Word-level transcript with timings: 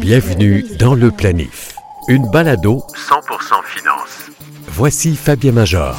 Bienvenue 0.00 0.64
dans 0.78 0.94
le 0.94 1.10
planif. 1.10 1.76
Une 2.08 2.28
balado 2.30 2.82
100% 2.94 3.64
finance. 3.64 4.30
Voici 4.68 5.14
Fabien 5.14 5.52
Major. 5.52 5.96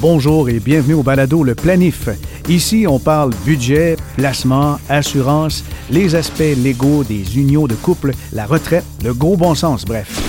Bonjour 0.00 0.48
et 0.48 0.60
bienvenue 0.60 0.94
au 0.94 1.02
balado 1.02 1.42
Le 1.44 1.54
Planif. 1.54 2.08
Ici, 2.48 2.86
on 2.86 2.98
parle 2.98 3.32
budget, 3.44 3.96
placement, 4.16 4.78
assurance, 4.88 5.64
les 5.90 6.14
aspects 6.14 6.56
légaux 6.56 7.04
des 7.04 7.38
unions 7.38 7.66
de 7.66 7.74
couple, 7.74 8.12
la 8.32 8.46
retraite, 8.46 8.84
le 9.04 9.14
gros 9.14 9.36
bon 9.36 9.54
sens, 9.54 9.84
bref. 9.84 10.20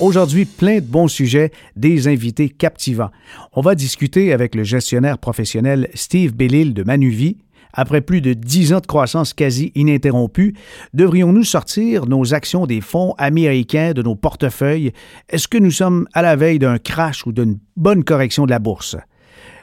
Aujourd'hui, 0.00 0.44
plein 0.44 0.76
de 0.76 0.86
bons 0.86 1.08
sujets, 1.08 1.52
des 1.76 2.08
invités 2.08 2.48
captivants. 2.48 3.10
On 3.52 3.60
va 3.60 3.74
discuter 3.74 4.32
avec 4.32 4.54
le 4.54 4.64
gestionnaire 4.64 5.18
professionnel 5.18 5.88
Steve 5.94 6.34
Bellil 6.34 6.74
de 6.74 6.82
Manuvie. 6.82 7.38
Après 7.74 8.00
plus 8.00 8.20
de 8.20 8.32
dix 8.32 8.72
ans 8.72 8.80
de 8.80 8.86
croissance 8.86 9.34
quasi 9.34 9.72
ininterrompue, 9.74 10.54
devrions-nous 10.94 11.44
sortir 11.44 12.06
nos 12.06 12.32
actions 12.32 12.66
des 12.66 12.80
fonds 12.80 13.14
américains 13.18 13.92
de 13.92 14.02
nos 14.02 14.14
portefeuilles? 14.14 14.92
Est-ce 15.28 15.48
que 15.48 15.58
nous 15.58 15.72
sommes 15.72 16.06
à 16.14 16.22
la 16.22 16.36
veille 16.36 16.60
d'un 16.60 16.78
crash 16.78 17.26
ou 17.26 17.32
d'une 17.32 17.58
bonne 17.76 18.04
correction 18.04 18.46
de 18.46 18.50
la 18.50 18.60
bourse? 18.60 18.96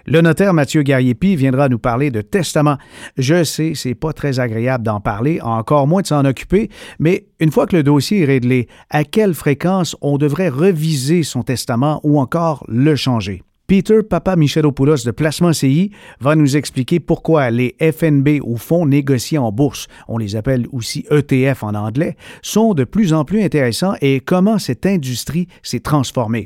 Le 0.06 0.22
notaire 0.22 0.54
Mathieu 0.54 0.82
Gariepi 0.82 1.36
viendra 1.36 1.70
nous 1.70 1.80
parler 1.80 2.10
de 2.10 2.22
testament. 2.22 2.78
Je 3.18 3.44
sais, 3.44 3.74
c'est 3.76 3.94
pas 3.94 4.14
très 4.14 4.40
agréable 4.40 4.84
d'en 4.84 5.00
parler, 5.00 5.40
encore 5.42 5.88
moins 5.88 6.02
de 6.02 6.08
s'en 6.08 6.26
occuper, 6.26 6.70
mais 7.00 7.28
une 7.40 7.52
fois 7.52 7.68
que 7.68 7.76
le 7.76 7.84
dossier 7.84 8.22
est 8.22 8.26
réglé, 8.26 8.68
à 8.90 9.04
quelle 9.04 9.34
fréquence 9.34 9.96
on 10.02 10.18
devrait 10.18 10.50
reviser 10.50 11.24
son 11.24 11.44
testament 11.44 12.02
ou 12.04 12.20
encore 12.20 12.66
le 12.68 12.96
changer? 12.96 13.44
Peter 13.72 14.04
Papa 14.04 14.36
Michelopoulos 14.36 15.06
de 15.06 15.12
Placement 15.12 15.54
CI 15.54 15.92
va 16.20 16.36
nous 16.36 16.58
expliquer 16.58 17.00
pourquoi 17.00 17.50
les 17.52 17.74
FNB 17.80 18.42
ou 18.44 18.58
fonds 18.58 18.86
négociés 18.86 19.38
en 19.38 19.54
bourse, 19.54 19.88
on 20.10 20.18
les 20.18 20.36
appelle 20.36 20.68
aussi 20.74 21.06
ETF 21.10 21.64
en 21.64 21.76
anglais, 21.76 22.18
sont 22.42 22.74
de 22.74 22.84
plus 22.84 23.14
en 23.14 23.24
plus 23.24 23.42
intéressants 23.42 23.94
et 24.02 24.20
comment 24.20 24.60
cette 24.60 24.86
industrie 24.86 25.48
s'est 25.64 25.80
transformée. 25.80 26.44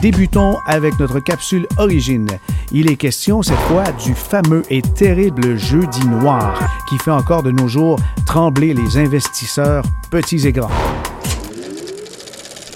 Débutons 0.00 0.58
avec 0.68 0.96
notre 1.00 1.18
capsule 1.18 1.66
Origine. 1.78 2.28
Il 2.70 2.88
est 2.88 2.94
question 2.94 3.42
cette 3.42 3.56
fois 3.56 3.90
du 4.04 4.14
fameux 4.14 4.62
et 4.70 4.80
terrible 4.80 5.56
jeudi 5.56 6.06
noir 6.06 6.84
qui 6.88 6.98
fait 6.98 7.10
encore 7.10 7.42
de 7.42 7.50
nos 7.50 7.66
jours 7.66 7.98
trembler 8.28 8.74
les 8.74 8.96
investisseurs 8.96 9.82
petits 10.12 10.46
et 10.46 10.52
grands. 10.52 10.70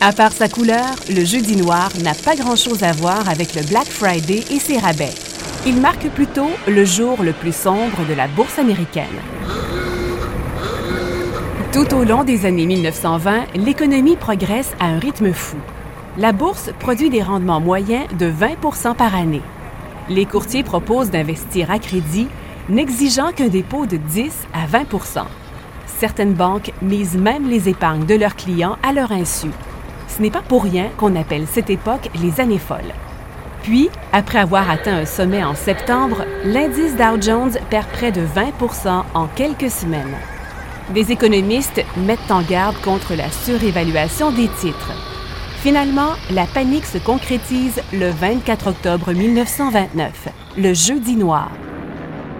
À 0.00 0.12
part 0.12 0.32
sa 0.32 0.48
couleur, 0.48 0.94
le 1.08 1.24
jeudi 1.24 1.56
noir 1.56 1.90
n'a 2.02 2.14
pas 2.14 2.34
grand-chose 2.34 2.82
à 2.82 2.92
voir 2.92 3.28
avec 3.28 3.54
le 3.54 3.62
Black 3.62 3.86
Friday 3.86 4.44
et 4.50 4.58
ses 4.58 4.78
rabais. 4.78 5.14
Il 5.66 5.80
marque 5.80 6.08
plutôt 6.08 6.48
le 6.66 6.84
jour 6.84 7.22
le 7.22 7.32
plus 7.32 7.54
sombre 7.54 8.06
de 8.08 8.14
la 8.14 8.26
bourse 8.26 8.58
américaine. 8.58 9.04
Tout 11.72 11.94
au 11.94 12.04
long 12.04 12.24
des 12.24 12.46
années 12.46 12.66
1920, 12.66 13.56
l'économie 13.56 14.16
progresse 14.16 14.72
à 14.80 14.86
un 14.86 14.98
rythme 14.98 15.32
fou 15.32 15.58
la 16.18 16.32
bourse 16.32 16.70
produit 16.78 17.08
des 17.08 17.22
rendements 17.22 17.60
moyens 17.60 18.06
de 18.18 18.30
20% 18.30 18.94
par 18.94 19.14
année. 19.14 19.42
Les 20.08 20.26
courtiers 20.26 20.62
proposent 20.62 21.10
d'investir 21.10 21.70
à 21.70 21.78
crédit, 21.78 22.26
n'exigeant 22.68 23.32
qu'un 23.32 23.48
dépôt 23.48 23.86
de 23.86 23.96
10 23.96 24.32
à 24.52 24.66
20% 24.66 25.24
Certaines 25.98 26.34
banques 26.34 26.72
misent 26.82 27.16
même 27.16 27.48
les 27.48 27.68
épargnes 27.68 28.06
de 28.06 28.14
leurs 28.14 28.36
clients 28.36 28.76
à 28.82 28.92
leur 28.92 29.12
insu. 29.12 29.48
Ce 30.10 30.20
n'est 30.20 30.30
pas 30.30 30.42
pour 30.42 30.64
rien 30.64 30.90
qu'on 30.96 31.16
appelle 31.16 31.46
cette 31.46 31.70
époque 31.70 32.10
les 32.20 32.40
années 32.40 32.58
folles. 32.58 32.92
Puis, 33.62 33.90
après 34.12 34.38
avoir 34.38 34.70
atteint 34.70 34.96
un 34.96 35.04
sommet 35.04 35.44
en 35.44 35.54
septembre, 35.54 36.24
l'indice 36.44 36.96
Dow 36.96 37.20
Jones 37.20 37.52
perd 37.70 37.86
près 37.88 38.10
de 38.10 38.22
20% 38.22 39.04
en 39.14 39.26
quelques 39.28 39.70
semaines. 39.70 40.16
Des 40.94 41.12
économistes 41.12 41.84
mettent 41.96 42.30
en 42.30 42.42
garde 42.42 42.76
contre 42.82 43.14
la 43.14 43.30
surévaluation 43.30 44.32
des 44.32 44.48
titres. 44.48 44.92
Finalement, 45.62 46.12
la 46.30 46.46
panique 46.46 46.86
se 46.86 46.98
concrétise 46.98 47.80
le 47.92 48.10
24 48.10 48.68
octobre 48.68 49.12
1929, 49.12 50.28
le 50.56 50.74
jeudi 50.74 51.16
noir. 51.16 51.50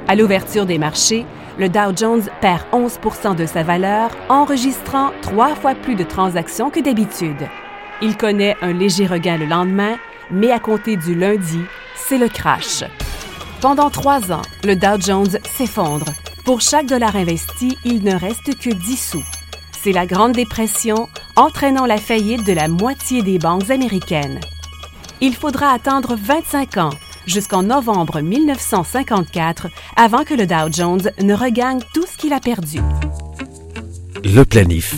À 0.09 0.17
l'ouverture 0.17 0.67
des 0.67 0.79
marchés, 0.79 1.27
le 1.59 1.69
Dow 1.69 1.95
Jones 1.95 2.23
perd 2.41 2.63
11% 2.73 3.37
de 3.37 3.45
sa 3.45 3.63
valeur, 3.63 4.11
enregistrant 4.31 5.11
trois 5.21 5.55
fois 5.55 5.75
plus 5.75 5.95
de 5.95 6.05
transactions 6.05 6.71
que 6.71 6.81
d'habitude. 6.81 7.47
Il 8.03 8.17
connaît 8.17 8.57
un 8.63 8.73
léger 8.73 9.07
regain 9.07 9.37
le 9.37 9.45
lendemain, 9.45 9.97
mais 10.31 10.51
à 10.51 10.59
compter 10.59 10.97
du 10.97 11.15
lundi, 11.15 11.61
c'est 11.97 12.17
le 12.17 12.29
crash. 12.29 12.83
Pendant 13.61 13.91
trois 13.91 14.33
ans, 14.33 14.43
le 14.65 14.75
Dow 14.75 14.99
Jones 14.99 15.39
s'effondre. 15.45 16.07
Pour 16.47 16.63
chaque 16.63 16.87
dollar 16.87 17.15
investi, 17.15 17.77
il 17.85 18.03
ne 18.03 18.15
reste 18.15 18.59
que 18.59 18.71
10 18.71 18.97
sous. 18.97 19.25
C'est 19.83 19.93
la 19.93 20.07
Grande 20.07 20.33
Dépression, 20.33 21.09
entraînant 21.37 21.85
la 21.85 21.99
faillite 21.99 22.47
de 22.47 22.55
la 22.55 22.69
moitié 22.69 23.23
des 23.23 23.39
banques 23.39 23.69
américaines. 23.69 24.41
Il 25.21 25.35
faudra 25.35 25.71
attendre 25.71 26.17
25 26.19 26.79
ans, 26.79 26.95
jusqu'en 27.27 27.63
novembre 27.65 28.23
1954, 28.23 29.69
avant 29.97 30.25
que 30.25 30.33
le 30.33 30.47
Dow 30.47 30.73
Jones 30.73 31.11
ne 31.21 31.35
regagne 31.35 31.81
tout 31.93 32.07
ce 32.11 32.17
qu'il 32.17 32.33
a 32.33 32.41
perdu. 32.41 32.81
Le 34.25 34.45
planif, 34.45 34.95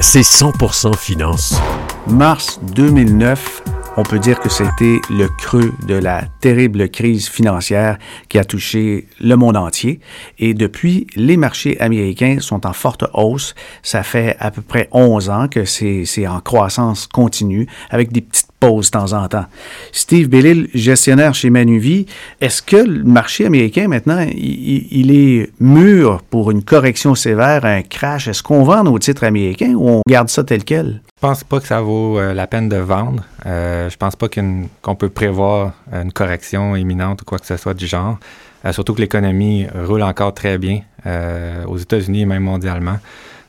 c'est 0.00 0.22
100% 0.22 0.96
finance. 0.96 1.60
Mars 2.06 2.60
2009, 2.74 3.62
on 3.96 4.02
peut 4.02 4.18
dire 4.18 4.38
que 4.40 4.48
c'était 4.48 5.00
le 5.10 5.28
creux 5.38 5.72
de 5.86 5.94
la 5.94 6.22
terrible 6.40 6.88
crise 6.88 7.28
financière 7.28 7.98
qui 8.28 8.38
a 8.38 8.44
touché 8.44 9.08
le 9.20 9.34
monde 9.36 9.56
entier. 9.56 10.00
Et 10.38 10.54
depuis, 10.54 11.06
les 11.16 11.36
marchés 11.36 11.78
américains 11.80 12.38
sont 12.40 12.66
en 12.66 12.72
forte 12.72 13.04
hausse. 13.12 13.54
Ça 13.82 14.02
fait 14.02 14.36
à 14.38 14.50
peu 14.50 14.62
près 14.62 14.88
11 14.92 15.30
ans 15.30 15.48
que 15.48 15.64
c'est 15.64 16.26
en 16.26 16.40
croissance 16.40 17.06
continue, 17.06 17.66
avec 17.90 18.12
des 18.12 18.20
petites 18.20 18.52
pauses 18.60 18.90
de 18.90 18.98
temps 18.98 19.12
en 19.12 19.28
temps. 19.28 19.46
Steve 19.92 20.28
Bellil, 20.28 20.68
gestionnaire 20.74 21.34
chez 21.34 21.50
Manuvie, 21.50 22.06
est-ce 22.40 22.62
que 22.62 22.76
le 22.76 23.04
marché 23.04 23.46
américain 23.46 23.88
maintenant, 23.88 24.24
il, 24.30 24.86
il, 24.90 25.10
est 25.10 25.52
mûr 25.60 26.22
pour 26.30 26.50
une 26.50 26.62
correction 26.62 27.14
sévère, 27.14 27.64
un 27.64 27.82
crash? 27.82 28.28
Est-ce 28.28 28.42
qu'on 28.42 28.64
vend 28.64 28.84
nos 28.84 28.98
titres 28.98 29.24
américains 29.24 29.74
ou 29.74 29.88
on 29.88 30.02
garde 30.08 30.28
ça 30.28 30.44
tel 30.44 30.64
quel? 30.64 31.02
Je 31.18 31.26
pense 31.26 31.42
pas 31.42 31.58
que 31.58 31.66
ça 31.66 31.80
vaut 31.80 32.16
euh, 32.16 32.32
la 32.32 32.46
peine 32.46 32.68
de 32.68 32.76
vendre. 32.76 33.24
Euh, 33.44 33.90
je 33.90 33.96
pense 33.96 34.14
pas 34.14 34.28
qu'on 34.28 34.94
peut 34.94 35.08
prévoir 35.08 35.72
une 35.92 36.12
correction 36.12 36.76
imminente 36.76 37.22
ou 37.22 37.24
quoi 37.24 37.40
que 37.40 37.46
ce 37.46 37.56
soit 37.56 37.74
du 37.74 37.88
genre. 37.88 38.20
Euh, 38.64 38.72
surtout 38.72 38.94
que 38.94 39.00
l'économie 39.00 39.66
roule 39.74 40.04
encore 40.04 40.32
très 40.32 40.58
bien 40.58 40.82
euh, 41.06 41.64
aux 41.64 41.76
États-Unis 41.76 42.20
et 42.20 42.24
même 42.24 42.44
mondialement. 42.44 43.00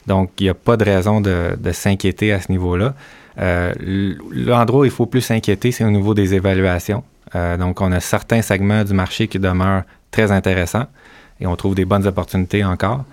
Donc, 0.07 0.31
il 0.39 0.45
n'y 0.45 0.49
a 0.49 0.55
pas 0.55 0.77
de 0.77 0.83
raison 0.83 1.21
de, 1.21 1.55
s'inquiéter 1.71 2.33
à 2.33 2.41
ce 2.41 2.51
niveau-là. 2.51 2.95
L'endroit 3.37 4.81
où 4.81 4.85
il 4.85 4.91
faut 4.91 5.05
plus 5.05 5.21
s'inquiéter, 5.21 5.71
c'est 5.71 5.83
au 5.83 5.91
niveau 5.91 6.15
des 6.15 6.33
évaluations. 6.33 7.03
donc, 7.59 7.81
on 7.81 7.91
a 7.91 7.99
certains 7.99 8.41
segments 8.41 8.83
du 8.83 8.95
marché 8.95 9.27
qui 9.27 9.37
demeurent 9.37 9.83
très 10.09 10.31
intéressants 10.31 10.87
et 11.39 11.45
on 11.45 11.55
trouve 11.55 11.75
des 11.75 11.85
bonnes 11.85 12.07
opportunités 12.07 12.63
encore. 12.63 13.05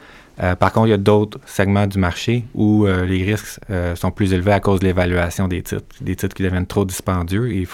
Euh, 0.42 0.54
par 0.54 0.72
contre, 0.72 0.88
il 0.88 0.90
y 0.90 0.94
a 0.94 0.98
d'autres 0.98 1.38
segments 1.46 1.86
du 1.86 1.98
marché 1.98 2.44
où 2.54 2.86
euh, 2.86 3.06
les 3.06 3.22
risques 3.24 3.58
euh, 3.70 3.96
sont 3.96 4.10
plus 4.10 4.32
élevés 4.32 4.52
à 4.52 4.60
cause 4.60 4.80
de 4.80 4.86
l'évaluation 4.86 5.48
des 5.48 5.62
titres. 5.62 5.84
Des 6.00 6.14
titres 6.14 6.34
qui 6.34 6.42
deviennent 6.42 6.66
trop 6.66 6.84
dispendieux 6.84 7.52
et 7.52 7.64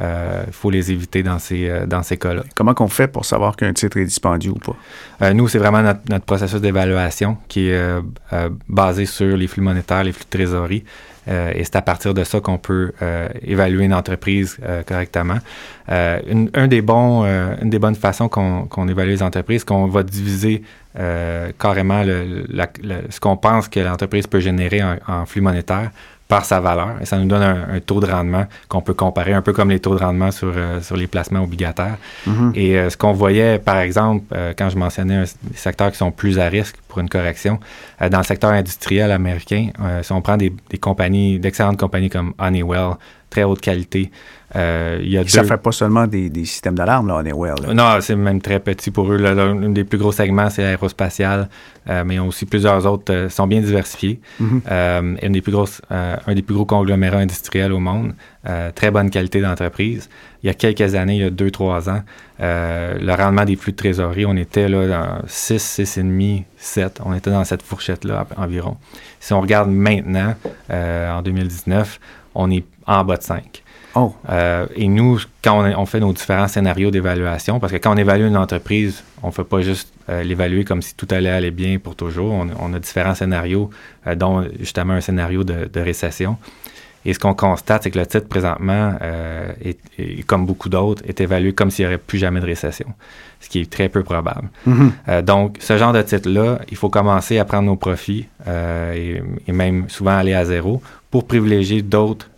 il 0.00 0.04
faut, 0.46 0.52
faut 0.52 0.70
les 0.70 0.92
éviter 0.92 1.22
dans 1.22 1.38
ces, 1.38 1.86
dans 1.86 2.02
ces 2.02 2.16
cas-là. 2.16 2.42
Comment 2.54 2.74
qu'on 2.74 2.88
fait 2.88 3.08
pour 3.08 3.24
savoir 3.24 3.56
qu'un 3.56 3.72
titre 3.72 3.96
est 3.96 4.04
dispendieux 4.04 4.52
ou 4.52 4.58
pas? 4.58 5.32
nous, 5.32 5.48
c'est 5.48 5.58
vraiment 5.58 5.82
notre, 5.82 6.00
notre 6.08 6.24
processus 6.24 6.60
d'évaluation 6.60 7.38
qui 7.48 7.68
est 7.68 7.80
basé 8.68 9.06
sur 9.06 9.36
les 9.36 9.46
flux 9.46 9.62
monétaires, 9.62 10.04
les 10.04 10.12
flux 10.12 10.24
de 10.24 10.30
trésorerie. 10.30 10.84
Euh, 11.28 11.52
et 11.54 11.64
c'est 11.64 11.76
à 11.76 11.82
partir 11.82 12.14
de 12.14 12.24
ça 12.24 12.40
qu'on 12.40 12.58
peut 12.58 12.92
euh, 13.02 13.28
évaluer 13.42 13.84
une 13.84 13.94
entreprise 13.94 14.56
euh, 14.64 14.82
correctement. 14.82 15.38
Une, 15.90 16.50
un 16.52 16.68
des 16.68 16.82
bons, 16.82 17.24
une 17.62 17.70
des 17.70 17.78
bonnes 17.78 17.94
façons 17.94 18.28
qu'on 18.28 18.88
évalue 18.88 19.08
les 19.08 19.22
entreprises, 19.22 19.64
qu'on 19.64 19.86
va 19.86 20.02
diviser 20.02 20.62
carrément 21.58 22.02
le, 22.02 22.44
ce 23.08 23.20
qu'on 23.20 23.38
pense 23.38 23.68
que 23.68 23.80
l'entreprise 23.80 24.26
peut 24.26 24.40
générer 24.40 24.82
en, 24.82 25.24
flux 25.24 25.40
monétaire 25.40 25.90
par 26.28 26.44
sa 26.44 26.60
valeur. 26.60 26.96
Et 27.00 27.06
ça 27.06 27.18
nous 27.18 27.26
donne 27.26 27.42
un, 27.42 27.80
taux 27.80 28.00
de 28.00 28.06
rendement 28.06 28.46
qu'on 28.68 28.82
peut 28.82 28.94
comparer 28.94 29.32
un 29.32 29.42
peu 29.42 29.52
comme 29.52 29.70
les 29.70 29.80
taux 29.80 29.94
de 29.94 30.00
rendement 30.00 30.30
sur, 30.30 30.52
sur 30.82 30.96
les 30.96 31.06
placements 31.06 31.42
obligataires. 31.42 31.96
Mm-hmm. 32.26 32.52
Et 32.54 32.90
ce 32.90 32.96
qu'on 32.96 33.12
voyait, 33.12 33.58
par 33.58 33.78
exemple, 33.78 34.24
quand 34.56 34.68
je 34.68 34.76
mentionnais 34.76 35.24
des 35.42 35.56
secteurs 35.56 35.90
qui 35.90 35.96
sont 35.96 36.10
plus 36.10 36.38
à 36.38 36.48
risque 36.48 36.76
pour 36.86 36.98
une 36.98 37.08
correction, 37.08 37.58
dans 38.10 38.18
le 38.18 38.24
secteur 38.24 38.50
industriel 38.50 39.10
américain, 39.10 39.70
si 40.02 40.12
on 40.12 40.20
prend 40.20 40.36
des, 40.36 40.52
des 40.68 40.78
compagnies, 40.78 41.38
d'excellentes 41.38 41.78
compagnies 41.78 42.10
comme 42.10 42.34
Honeywell, 42.38 42.96
très 43.30 43.44
haute 43.44 43.60
qualité, 43.60 44.10
Euh, 44.56 44.98
il 45.02 45.10
y 45.10 45.18
a 45.18 45.28
ça 45.28 45.42
ne 45.42 45.46
fait 45.46 45.58
pas 45.58 45.72
seulement 45.72 46.06
des, 46.06 46.30
systèmes 46.44 46.74
d'alarme, 46.74 47.08
là, 47.08 47.16
Honeywell. 47.16 47.54
Non, 47.74 48.00
c'est 48.00 48.16
même 48.16 48.40
très 48.40 48.60
petit 48.60 48.90
pour 48.90 49.12
eux. 49.12 49.16
L'un 49.16 49.54
des 49.70 49.84
plus 49.84 49.98
gros 49.98 50.12
segments, 50.12 50.48
c'est 50.48 50.62
l'aérospatial, 50.62 51.48
euh, 51.88 52.02
mais 52.06 52.14
ils 52.14 52.20
ont 52.20 52.28
aussi 52.28 52.46
plusieurs 52.46 52.86
autres, 52.86 53.12
euh, 53.12 53.28
sont 53.28 53.46
bien 53.46 53.60
diversifiés. 53.60 54.20
Mm-hmm. 54.40 55.26
une 55.26 55.32
des 55.32 55.42
plus 55.42 55.52
grosses, 55.52 55.82
un 55.90 56.34
des 56.34 56.42
plus 56.42 56.54
gros 56.54 56.64
conglomérats 56.64 57.18
industriels 57.18 57.72
au 57.72 57.80
monde. 57.80 58.14
très 58.74 58.90
bonne 58.90 59.10
qualité 59.10 59.40
d'entreprise. 59.40 60.08
Il 60.42 60.46
y 60.46 60.50
a 60.50 60.54
quelques 60.54 60.94
années, 60.94 61.16
il 61.16 61.22
y 61.22 61.24
a 61.24 61.30
deux, 61.30 61.50
trois 61.50 61.90
ans, 61.90 62.02
le 62.38 63.12
rendement 63.14 63.44
des 63.44 63.56
flux 63.56 63.72
de 63.72 63.76
trésorerie, 63.76 64.24
on 64.24 64.36
était 64.36 64.68
là 64.68 64.86
dans 64.86 65.18
6, 65.26 65.80
6,5, 65.80 66.44
7. 66.56 67.00
On 67.04 67.14
était 67.14 67.30
dans 67.30 67.44
cette 67.44 67.62
fourchette-là 67.62 68.26
environ. 68.36 68.76
Si 69.20 69.32
on 69.32 69.40
regarde 69.40 69.70
maintenant, 69.70 70.34
en 70.70 71.22
2019, 71.22 72.00
on 72.34 72.50
est 72.50 72.64
en 72.88 73.04
bas 73.04 73.18
de 73.18 73.22
5. 73.22 73.62
Oh. 73.94 74.14
Euh, 74.28 74.66
et 74.74 74.88
nous, 74.88 75.18
quand 75.42 75.64
on, 75.76 75.86
fait 75.86 76.00
nos 76.00 76.12
différents 76.12 76.48
scénarios 76.48 76.90
d'évaluation, 76.90 77.58
parce 77.58 77.72
que 77.72 77.78
quand 77.78 77.94
on 77.94 77.96
évalue 77.96 78.26
une 78.26 78.36
entreprise, 78.36 79.02
on 79.22 79.28
ne 79.28 79.32
fait 79.32 79.44
pas 79.44 79.60
juste 79.60 79.92
euh, 80.08 80.22
l'évaluer 80.22 80.64
comme 80.64 80.82
si 80.82 80.94
tout 80.94 81.08
allait 81.10 81.30
aller 81.30 81.50
bien 81.50 81.78
pour 81.78 81.96
toujours. 81.96 82.32
On, 82.32 82.74
a 82.74 82.78
différents 82.78 83.14
scénarios, 83.14 83.70
euh, 84.06 84.14
dont 84.14 84.46
justement 84.58 84.94
un 84.94 85.00
scénario 85.00 85.44
de, 85.44 85.80
récession. 85.80 86.36
Et 87.04 87.14
ce 87.14 87.18
qu'on 87.18 87.34
constate, 87.34 87.84
c'est 87.84 87.90
que 87.90 87.98
le 87.98 88.06
titre 88.06 88.28
présentement, 88.28 88.98
est, 89.64 89.78
comme 90.26 90.44
beaucoup 90.44 90.68
d'autres, 90.68 91.02
est 91.06 91.20
évalué 91.20 91.52
comme 91.52 91.70
s'il 91.70 91.84
n'y 91.84 91.88
aurait 91.88 91.98
plus 91.98 92.18
jamais 92.18 92.40
de 92.40 92.44
récession, 92.46 92.88
ce 93.40 93.48
qui 93.48 93.60
est 93.60 93.70
très 93.70 93.88
peu 93.88 94.02
probable. 94.02 94.48
Mm-hmm. 94.66 95.22
donc, 95.22 95.56
ce 95.60 95.78
genre 95.78 95.92
de 95.92 96.02
titre-là, 96.02 96.58
il 96.70 96.76
faut 96.76 96.90
commencer 96.90 97.38
à 97.38 97.44
prendre 97.44 97.66
nos 97.66 97.76
profits 97.76 98.26
et, 98.46 99.22
et, 99.46 99.52
même 99.52 99.88
souvent 99.88 100.18
aller 100.18 100.34
à 100.34 100.44
zéro 100.44 100.82
pour 101.10 101.26
privilégier 101.26 101.82
d'autres 101.82 102.28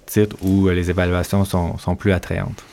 où 0.43 0.69
euh, 0.69 0.73
les 0.73 0.91
évaluations 0.91 1.45
sont, 1.45 1.79
sont 1.79 1.97
plus 1.97 2.13
attrayantes. 2.13 2.65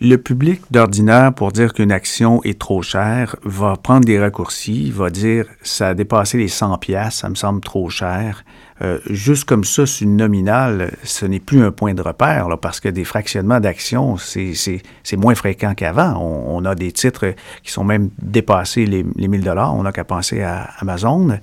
Le 0.00 0.16
public 0.16 0.60
d'ordinaire, 0.70 1.32
pour 1.32 1.52
dire 1.52 1.72
qu'une 1.72 1.92
action 1.92 2.42
est 2.42 2.58
trop 2.58 2.82
chère, 2.82 3.36
va 3.44 3.76
prendre 3.76 4.04
des 4.04 4.18
raccourcis, 4.18 4.90
va 4.90 5.08
dire 5.08 5.46
ça 5.62 5.88
a 5.88 5.94
dépassé 5.94 6.36
les 6.36 6.48
100 6.48 6.78
pièces, 6.78 7.14
ça 7.14 7.28
me 7.28 7.36
semble 7.36 7.60
trop 7.60 7.88
cher. 7.90 8.44
Euh, 8.82 8.98
juste 9.08 9.44
comme 9.44 9.62
ça, 9.62 9.86
c'est 9.86 10.04
une 10.04 10.16
nominale, 10.16 10.96
ce 11.04 11.26
n'est 11.26 11.38
plus 11.38 11.62
un 11.62 11.70
point 11.70 11.94
de 11.94 12.02
repère, 12.02 12.48
parce 12.60 12.80
que 12.80 12.88
des 12.88 13.04
fractionnements 13.04 13.60
d'actions, 13.60 14.16
c'est 14.16 15.16
moins 15.16 15.34
fréquent 15.34 15.74
qu'avant. 15.74 16.18
On, 16.18 16.64
a 16.64 16.74
des 16.74 16.90
titres 16.92 17.34
qui 17.62 17.70
sont 17.70 17.84
même 17.84 18.10
dépassés 18.20 18.86
les, 18.86 19.04
les 19.16 19.28
1000 19.28 19.42
dollars. 19.42 19.74
On 19.74 19.82
n'a 19.82 19.92
qu'à 19.92 20.04
penser 20.04 20.42
à 20.42 20.70
Amazon. 20.78 21.38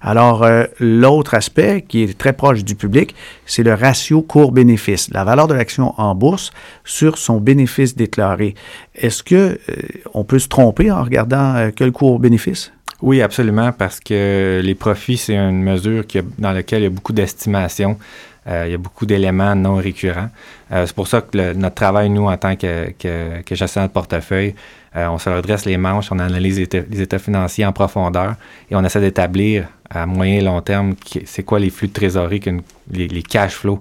Alors, 0.00 0.44
euh, 0.44 0.64
l'autre 0.78 1.34
aspect 1.34 1.84
qui 1.86 2.02
est 2.02 2.18
très 2.18 2.34
proche 2.34 2.62
du 2.62 2.74
public, 2.74 3.14
c'est 3.46 3.62
le 3.62 3.74
ratio 3.74 4.22
court-bénéfice, 4.22 5.10
la 5.10 5.24
valeur 5.24 5.48
de 5.48 5.54
l'action 5.54 5.94
en 5.98 6.14
bourse 6.14 6.52
sur 6.84 7.18
son 7.18 7.40
bénéfice 7.40 7.96
déclaré. 7.96 8.54
Est-ce 8.94 9.22
que 9.22 9.34
euh, 9.34 9.74
on 10.14 10.24
peut 10.24 10.38
se 10.38 10.48
tromper 10.48 10.90
en 10.90 11.02
regardant 11.02 11.70
quel 11.74 11.90
court-bénéfice? 11.90 12.72
Oui, 13.02 13.20
absolument, 13.20 13.72
parce 13.72 14.00
que 14.00 14.60
les 14.64 14.74
profits, 14.74 15.18
c'est 15.18 15.36
une 15.36 15.62
mesure 15.62 16.04
dans 16.38 16.52
laquelle 16.52 16.80
il 16.80 16.84
y 16.84 16.86
a 16.86 16.90
beaucoup 16.90 17.12
d'estimation. 17.12 17.98
Euh, 18.48 18.64
il 18.66 18.72
y 18.72 18.74
a 18.74 18.78
beaucoup 18.78 19.06
d'éléments 19.06 19.54
non 19.54 19.76
récurrents. 19.76 20.28
Euh, 20.72 20.86
c'est 20.86 20.94
pour 20.94 21.08
ça 21.08 21.20
que 21.20 21.52
notre 21.54 21.74
travail, 21.74 22.10
nous, 22.10 22.26
en 22.26 22.36
tant 22.36 22.54
que, 22.54 22.92
que, 22.92 23.54
gestionnaire 23.54 23.88
de 23.88 23.92
portefeuille, 23.92 24.54
euh, 24.94 25.08
on 25.08 25.18
se 25.18 25.28
redresse 25.28 25.64
les 25.64 25.76
manches, 25.76 26.12
on 26.12 26.18
analyse 26.18 26.58
les 26.58 27.00
états, 27.02 27.18
financiers 27.18 27.66
en 27.66 27.72
profondeur 27.72 28.36
et 28.70 28.76
on 28.76 28.84
essaie 28.84 29.00
d'établir 29.00 29.66
à 29.90 30.06
moyen 30.06 30.38
et 30.38 30.40
long 30.40 30.60
terme 30.62 30.94
c'est 31.26 31.44
quoi 31.44 31.60
les 31.60 31.70
flux 31.70 31.88
de 31.88 31.92
trésorerie, 31.92 32.40
les, 32.90 33.06
les, 33.06 33.22
cash 33.22 33.54
flows 33.54 33.80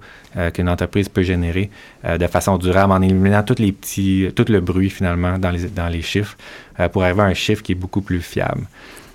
qu'une 0.53 0.69
entreprise 0.69 1.09
peut 1.09 1.23
générer 1.23 1.71
de 2.03 2.27
façon 2.27 2.57
durable 2.57 2.91
en 2.94 3.01
éliminant 3.01 3.41
tous 3.41 3.57
les 3.57 3.71
petits, 3.71 4.29
tout 4.35 4.45
le 4.50 4.59
bruit 4.59 4.91
finalement 4.91 5.39
dans 5.39 5.50
les, 5.50 5.68
dans 5.69 5.88
les 5.88 6.03
chiffres 6.03 6.38
pour 6.91 7.03
arriver 7.03 7.21
à 7.21 7.25
un 7.25 7.33
chiffre 7.33 7.63
qui 7.63 7.71
est 7.71 7.75
beaucoup 7.75 8.01
plus 8.01 8.21
fiable. 8.21 8.68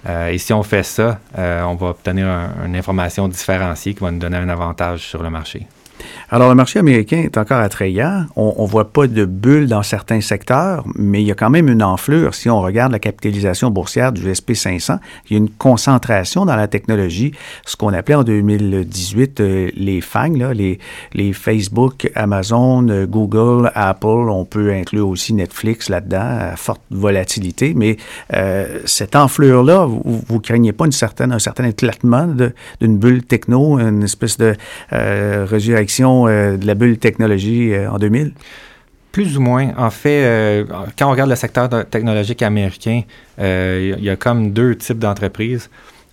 Euh, 0.09 0.29
et 0.29 0.39
si 0.39 0.53
on 0.53 0.63
fait 0.63 0.83
ça, 0.83 1.19
euh, 1.39 1.63
on 1.63 1.75
va 1.75 1.89
obtenir 1.89 2.27
une 2.65 2.77
information 2.77 3.29
différenciée 3.29 3.95
qui 3.95 4.01
va 4.01 4.11
nous 4.11 4.19
donner 4.19 4.39
un 4.39 4.49
avantage 4.49 5.07
sur 5.07 5.23
le 5.23 5.31
marché. 5.31 5.67
Alors, 6.31 6.49
le 6.49 6.55
marché 6.55 6.79
américain 6.79 7.23
est 7.25 7.37
encore 7.39 7.59
attrayant. 7.59 8.27
On 8.37 8.63
ne 8.63 8.69
voit 8.69 8.93
pas 8.93 9.07
de 9.07 9.25
bulle 9.25 9.67
dans 9.67 9.83
certains 9.83 10.21
secteurs, 10.21 10.85
mais 10.95 11.23
il 11.23 11.27
y 11.27 11.33
a 11.33 11.35
quand 11.35 11.51
même 11.51 11.69
une 11.69 11.83
enflure. 11.83 12.35
Si 12.35 12.49
on 12.49 12.61
regarde 12.61 12.93
la 12.93 12.99
capitalisation 12.99 13.71
boursière 13.71 14.13
du 14.13 14.33
SP 14.33 14.55
500, 14.55 14.99
il 15.29 15.33
y 15.33 15.35
a 15.35 15.39
une 15.39 15.51
concentration 15.51 16.47
dans 16.47 16.57
la 16.57 16.69
technologie, 16.69 17.33
ce 17.67 17.77
qu'on 17.77 17.93
appelait 17.93 18.15
en 18.15 18.23
2018 18.23 19.41
euh, 19.41 19.71
les 19.75 20.01
FANG, 20.01 20.37
les, 20.55 20.79
les 21.15 21.33
Facebook, 21.33 22.11
Amazon, 22.15 22.89
euh, 22.89 23.07
Google, 23.07 23.71
Apple. 23.75 24.07
On 24.07 24.45
peut 24.45 24.73
inclure 24.73 25.09
aussi 25.09 25.35
Netflix 25.35 25.89
là-dedans, 25.89 26.53
à 26.53 26.57
forte 26.57 26.83
volatilité. 26.91 27.75
Mais 27.75 27.97
euh, 28.35 28.81
cette 28.85 29.17
enflure-là, 29.17 29.87
vous 29.87 30.23
ne 30.31 30.39
craignez 30.39 30.73
pas 30.73 30.87
un 30.87 30.91
certain 31.39 31.65
éclatement 31.65 32.29
d'une 32.81 32.99
bulle 32.99 33.25
techno, 33.25 33.79
une 33.79 34.03
espèce 34.05 34.39
de 34.39 34.55
résurrection 34.91 35.90
euh, 36.01 36.57
de 36.57 36.67
la 36.67 36.75
bulle 36.75 36.99
technologie 36.99 37.73
euh, 37.73 37.91
en 37.91 37.99
2000? 37.99 38.33
Plus 39.13 39.37
ou 39.37 39.41
moins. 39.41 39.73
En 39.77 39.91
fait, 39.91 40.25
euh, 40.25 40.65
quand 40.97 41.09
on 41.09 41.11
regarde 41.11 41.31
le 41.31 41.37
secteur 41.37 41.69
technologique 41.89 42.43
américain, 42.43 43.03
il 43.39 43.99
y 43.99 44.11
a 44.11 44.17
comme 44.17 44.53
deux 44.53 44.77
types 44.77 44.99
d'entreprises. 44.99 45.69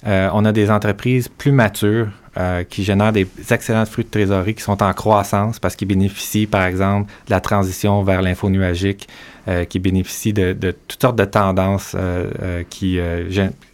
on 0.05 0.45
a 0.45 0.51
des 0.51 0.71
entreprises 0.71 1.27
plus 1.27 1.51
matures 1.51 2.07
qui 2.69 2.83
génèrent 2.83 3.13
des 3.13 3.27
excellents 3.51 3.85
fruits 3.85 4.05
de 4.05 4.09
trésorerie 4.09 4.55
qui 4.55 4.61
sont 4.61 4.81
en 4.81 4.93
croissance 4.93 5.59
parce 5.59 5.75
qu'ils 5.75 5.87
bénéficient, 5.87 6.47
par 6.47 6.65
exemple, 6.65 7.11
de 7.27 7.31
la 7.31 7.39
transition 7.39 8.01
vers 8.03 8.23
l'info 8.23 8.49
nuagique, 8.49 9.07
qui 9.69 9.77
bénéficient 9.77 10.33
de, 10.33 10.75
toutes 10.87 11.01
sortes 11.01 11.17
de 11.17 11.25
tendances 11.25 11.95
qui, 12.71 12.99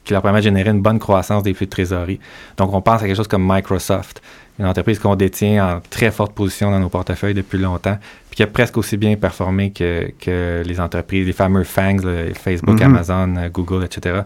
qui 0.04 0.14
leur 0.14 0.22
permettent 0.22 0.44
de 0.44 0.50
générer 0.50 0.72
une 0.72 0.82
bonne 0.82 1.00
croissance 1.00 1.44
des 1.44 1.54
flux 1.54 1.68
de 1.68 1.72
trésorerie. 1.72 2.20
Donc, 2.58 2.74
on 2.74 2.82
pense 2.82 3.02
à 3.02 3.06
quelque 3.06 3.16
chose 3.16 3.30
comme 3.30 3.46
Microsoft 3.50 4.22
une 4.60 4.66
entreprise 4.66 5.00
qu'on 5.00 5.16
détient 5.16 5.68
en 5.68 5.82
très 5.90 6.12
forte 6.12 6.34
position 6.34 6.70
dans 6.70 6.80
nos 6.80 6.90
portefeuilles 6.90 7.34
depuis 7.34 7.58
longtemps, 7.58 7.98
puis 8.30 8.38
qui 8.38 8.44
a 8.44 8.48
presque 8.48 8.78
aussi 8.78 8.98
bien 8.98 9.16
performé 9.16 9.72
que, 9.72 10.12
que 10.20 10.62
les 10.66 10.80
entreprises, 10.80 11.26
les 11.26 11.34
fameux 11.34 11.64
FANGs, 11.64 12.02
Facebook, 12.36 12.80
mm-hmm. 12.80 12.86
Amazon, 12.86 13.36
euh, 13.38 13.50
Google, 13.50 13.84
etc. 13.84 14.22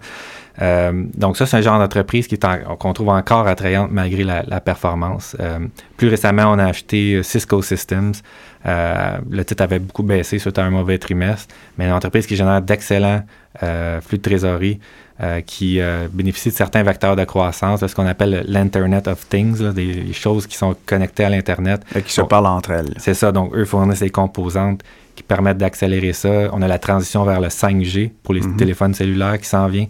Euh, 0.61 1.03
donc 1.15 1.37
ça, 1.37 1.45
c'est 1.45 1.57
un 1.57 1.61
genre 1.61 1.79
d'entreprise 1.79 2.27
qu'on 2.79 2.93
trouve 2.93 3.09
encore 3.09 3.47
attrayante 3.47 3.91
malgré 3.91 4.23
la, 4.23 4.59
performance. 4.59 5.37
Euh, 5.39 5.59
plus 5.95 6.09
récemment, 6.09 6.51
on 6.51 6.59
a 6.59 6.65
acheté 6.65 7.21
Cisco 7.23 7.61
Systems. 7.61 8.13
le 8.65 9.43
titre 9.45 9.63
avait 9.63 9.79
beaucoup 9.79 10.03
baissé, 10.03 10.39
c'était 10.39 10.59
un 10.59 10.71
mauvais 10.71 10.97
trimestre, 10.97 11.53
mais 11.77 11.85
une 11.85 11.93
entreprise 11.93 12.25
qui 12.25 12.35
génère 12.35 12.61
d'excellents 12.61 13.23
flux 14.01 14.17
de 14.17 14.21
trésorerie, 14.21 14.79
euh, 15.19 15.41
qui 15.41 15.79
euh, 15.79 16.07
bénéficient 16.13 16.49
de 16.49 16.53
certains 16.53 16.83
vecteurs 16.83 17.15
de 17.15 17.23
croissance, 17.23 17.79
de 17.79 17.87
ce 17.87 17.95
qu'on 17.95 18.05
appelle 18.05 18.45
l'Internet 18.47 19.07
of 19.07 19.27
Things, 19.27 19.73
des 19.73 20.13
choses 20.13 20.45
qui 20.45 20.55
sont 20.55 20.75
connectées 20.85 21.23
à 21.23 21.29
l'Internet. 21.29 21.81
Et 21.95 22.03
qui 22.03 22.13
se 22.13 22.21
parlent 22.21 22.45
entre 22.45 22.69
elles. 22.69 22.93
C'est 22.97 23.15
ça. 23.15 23.31
Donc, 23.31 23.55
eux 23.55 23.65
fournissent 23.65 24.01
des 24.01 24.11
composantes 24.11 24.83
qui 25.15 25.23
permettent 25.23 25.57
d'accélérer 25.57 26.13
ça. 26.13 26.49
On 26.53 26.61
a 26.61 26.67
la 26.67 26.77
transition 26.77 27.23
vers 27.23 27.41
le 27.41 27.47
5G 27.47 28.11
pour 28.21 28.35
les 28.35 28.41
mhm. 28.41 28.57
téléphones 28.57 28.93
cellulaires 28.93 29.39
qui 29.39 29.47
s'en 29.47 29.67
vient. 29.67 29.87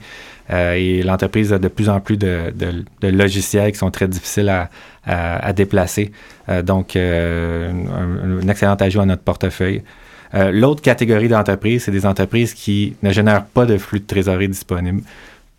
Euh, 0.49 0.75
et 0.75 1.03
l'entreprise 1.03 1.51
a 1.51 1.59
de 1.59 1.67
plus 1.67 1.89
en 1.89 1.99
plus 1.99 2.15
de, 2.15 2.53
logiciels 3.01 3.73
qui 3.73 3.77
sont 3.79 3.91
très 3.91 4.07
difficiles 4.07 4.47
à, 4.47 4.69
à, 5.05 5.51
déplacer. 5.51 6.13
donc, 6.63 6.95
un, 6.95 8.39
un, 8.41 8.47
excellent 8.47 8.75
ajout 8.75 9.01
à 9.01 9.05
notre 9.05 9.23
portefeuille. 9.23 9.83
Euh, 10.33 10.51
l'autre 10.51 10.81
catégorie 10.81 11.27
d'entreprises, 11.27 11.83
c'est 11.83 11.91
des 11.91 12.05
entreprises 12.05 12.53
qui 12.53 12.95
ne 13.03 13.11
génèrent 13.11 13.45
pas 13.45 13.65
de 13.65 13.77
flux 13.77 13.99
de 13.99 14.05
trésorerie 14.05 14.49
disponible. 14.49 15.01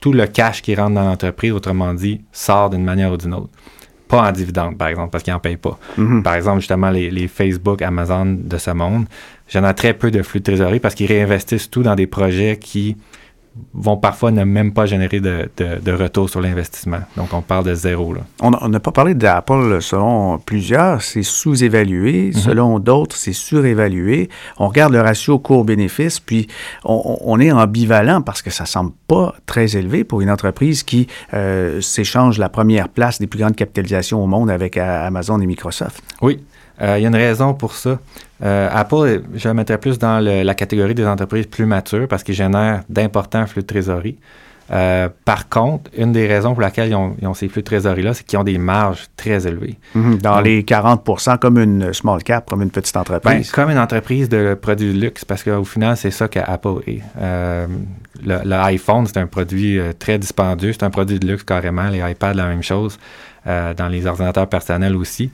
Tout 0.01 0.13
le 0.13 0.27
cash 0.27 0.63
qui 0.63 0.75
rentre 0.75 0.95
dans 0.95 1.05
l'entreprise, 1.05 1.53
autrement 1.53 1.95
dit, 1.95 2.21
sort 2.33 2.71
d'une 2.71 2.85
manière 2.85 3.13
ou 3.13 3.17
d'une 3.17 3.35
autre. 3.35 3.51
Pas 4.07 4.29
en 4.29 4.33
dividende, 4.33 4.79
par 4.79 4.89
exemple, 4.89 5.11
parce 5.11 5.25
qu'ils 5.25 5.33
n'en 5.33 5.41
payent 5.41 5.57
pas. 5.57 5.79
Mm-hmm. 5.99 6.23
Par 6.23 6.35
exemple, 6.35 6.61
justement, 6.61 6.91
les, 6.91 7.11
les, 7.11 7.29
Facebook, 7.29 7.83
Amazon 7.83 8.39
de 8.41 8.59
ce 8.59 8.71
monde 8.71 9.07
génèrent 9.49 9.75
très 9.75 9.93
peu 9.93 10.11
de 10.11 10.23
flux 10.23 10.41
de 10.41 10.45
trésorerie 10.45 10.81
parce 10.81 10.95
qu'ils 10.95 11.07
réinvestissent 11.09 11.71
tout 11.71 11.83
dans 11.83 11.95
des 11.95 12.07
projets 12.07 12.59
qui 12.59 12.97
vont 13.75 13.97
parfois 13.97 14.31
ne 14.31 14.45
même 14.45 14.73
pas 14.73 14.87
générer 14.87 15.21
de, 15.21 15.49
de, 15.57 15.93
retour 15.93 16.29
sur 16.29 16.41
l'investissement. 16.41 16.99
Donc, 17.17 17.33
on 17.33 17.43
parle 17.43 17.65
de 17.65 17.75
zéro. 17.75 18.15
Là. 18.15 18.21
On 18.41 18.69
n'a 18.69 18.81
pas 18.81 18.93
parlé 18.93 19.15
d'Apple 19.15 19.81
selon 19.81 20.39
plusieurs, 20.39 21.03
c'est 21.03 21.23
sous-évalué. 21.23 22.33
Mhm. 22.35 22.41
Selon 22.41 22.79
d'autres, 22.79 23.17
c'est 23.17 23.33
surévalué. 23.33 24.29
On 24.59 24.69
regarde 24.69 24.93
le 24.93 25.01
ratio 25.01 25.39
court-bénéfice, 25.39 26.21
puis 26.21 26.49
on, 26.85 27.39
est 27.41 27.53
ambivalent 27.53 28.23
parce 28.23 28.43
que 28.43 28.51
ça 28.51 28.67
semble 28.67 28.93
pas 29.07 29.35
très 29.47 29.77
élevé 29.77 30.05
pour 30.05 30.21
une 30.21 30.31
entreprise 30.31 30.83
qui 30.83 31.07
euh, 31.35 31.81
s'échange 31.81 32.39
la 32.39 32.49
première 32.49 32.89
place 32.89 33.19
des 33.19 33.27
plus 33.27 33.39
grandes 33.39 33.57
capitalisations 33.57 34.23
au 34.23 34.27
monde 34.27 34.51
avec 34.51 34.77
Amazon 34.77 35.41
et 35.41 35.47
Microsoft. 35.47 36.03
Oui, 36.21 36.41
il 36.81 37.03
y 37.03 37.05
a 37.05 37.09
une 37.09 37.17
raison 37.17 37.55
pour 37.55 37.75
ça. 37.75 37.99
Euh, 38.43 38.69
Apple, 38.73 39.23
je 39.35 39.49
la 39.49 39.55
mettrais 39.55 39.79
plus 39.79 39.99
dans 39.99 40.21
la 40.21 40.55
catégorie 40.55 40.95
des 40.95 41.07
entreprises 41.07 41.47
plus 41.47 41.67
matures 41.67 42.07
parce 42.09 42.23
qu'ils 42.23 42.35
génèrent 42.35 42.83
d'importants 42.89 43.47
flux 43.47 43.63
de 43.63 43.67
trésorerie. 43.67 44.17
Euh, 44.71 45.09
par 45.25 45.49
contre, 45.49 45.91
une 45.97 46.13
des 46.13 46.27
raisons 46.27 46.53
pour 46.53 46.61
laquelle 46.61 46.91
ils 46.91 46.95
ont, 46.95 47.17
ils 47.23 47.27
ont 47.27 47.33
ces 47.33 47.49
flux 47.49 47.63
de 47.63 47.67
trésorerie-là, 47.67 48.13
c'est 48.13 48.25
qu'ils 48.25 48.39
ont 48.39 48.45
des 48.45 48.59
marges 48.59 49.07
très 49.17 49.47
élevées. 49.47 49.79
Mhm. 49.95 50.19
dans 50.19 50.41
les 50.41 50.63
40% 50.63 51.39
comme 51.39 51.59
une 51.59 51.93
small 51.95 52.23
cap, 52.23 52.49
comme 52.51 52.63
une 52.63 52.71
petite 52.71 52.95
Ben, 52.95 53.01
entreprise. 53.01 53.51
comme 53.51 53.71
une 53.71 53.79
entreprise 53.79 54.29
de 54.29 54.53
produits 54.55 54.93
de 54.93 55.01
luxe, 55.01 55.25
parce 55.25 55.43
qu'au 55.43 55.65
final, 55.65 55.97
c'est 55.97 56.11
ça 56.11 56.29
qu'Apple 56.29 56.81
est. 56.87 57.01
Euh, 57.19 57.67
le, 58.25 58.41
le 58.45 58.55
iPhone, 58.57 59.07
c'est 59.07 59.17
un 59.17 59.27
produit 59.27 59.79
euh, 59.79 59.93
très 59.99 60.19
dispendieux, 60.19 60.73
c'est 60.73 60.83
un 60.83 60.91
produit 60.91 61.19
de 61.19 61.27
luxe 61.27 61.45
carrément. 61.45 61.89
Les 61.89 62.01
iPads, 62.01 62.35
la 62.35 62.47
même 62.49 62.63
chose. 62.63 62.99
Euh, 63.47 63.73
dans 63.73 63.89
les 63.89 64.05
ordinateurs 64.05 64.49
personnels 64.49 64.95
aussi. 64.95 65.31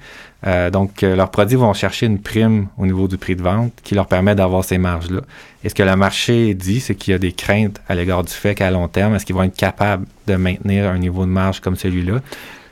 Euh, 0.47 0.71
donc, 0.71 1.03
euh, 1.03 1.17
leurs 1.17 1.31
produits 1.31 1.57
vont 1.57 1.73
chercher 1.73 2.07
une 2.07 2.19
prime 2.19 2.67
au 2.77 2.87
niveau 2.87 3.09
du 3.09 3.17
prix 3.17 3.35
de 3.35 3.43
vente 3.43 3.73
qui 3.83 3.95
leur 3.95 4.07
permet 4.07 4.35
d'avoir 4.35 4.65
ces 4.65 4.79
marges-là. 4.79 5.23
Et 5.63 5.69
ce 5.71 5.75
que 5.75 5.83
le 5.83 5.97
marché 5.97 6.53
dit, 6.55 6.81
c'est 6.81 6.95
qu'il 6.95 7.13
y 7.13 7.15
a 7.15 7.19
des 7.19 7.33
craintes 7.33 7.81
à 7.89 7.95
l'égard 7.95 8.23
du 8.23 8.33
fait 8.33 8.55
qu'à 8.55 8.71
long 8.71 8.89
terme, 8.89 9.15
est-ce 9.15 9.25
qu'ils 9.25 9.35
vont 9.35 9.45
être 9.45 9.57
capables 9.57 10.05
de 10.27 10.37
maintenir 10.37 10.91
un 10.91 10.99
niveau 10.99 11.25
de 11.25 11.31
marge 11.31 11.61
comme 11.61 11.77
celui-là? 11.77 12.21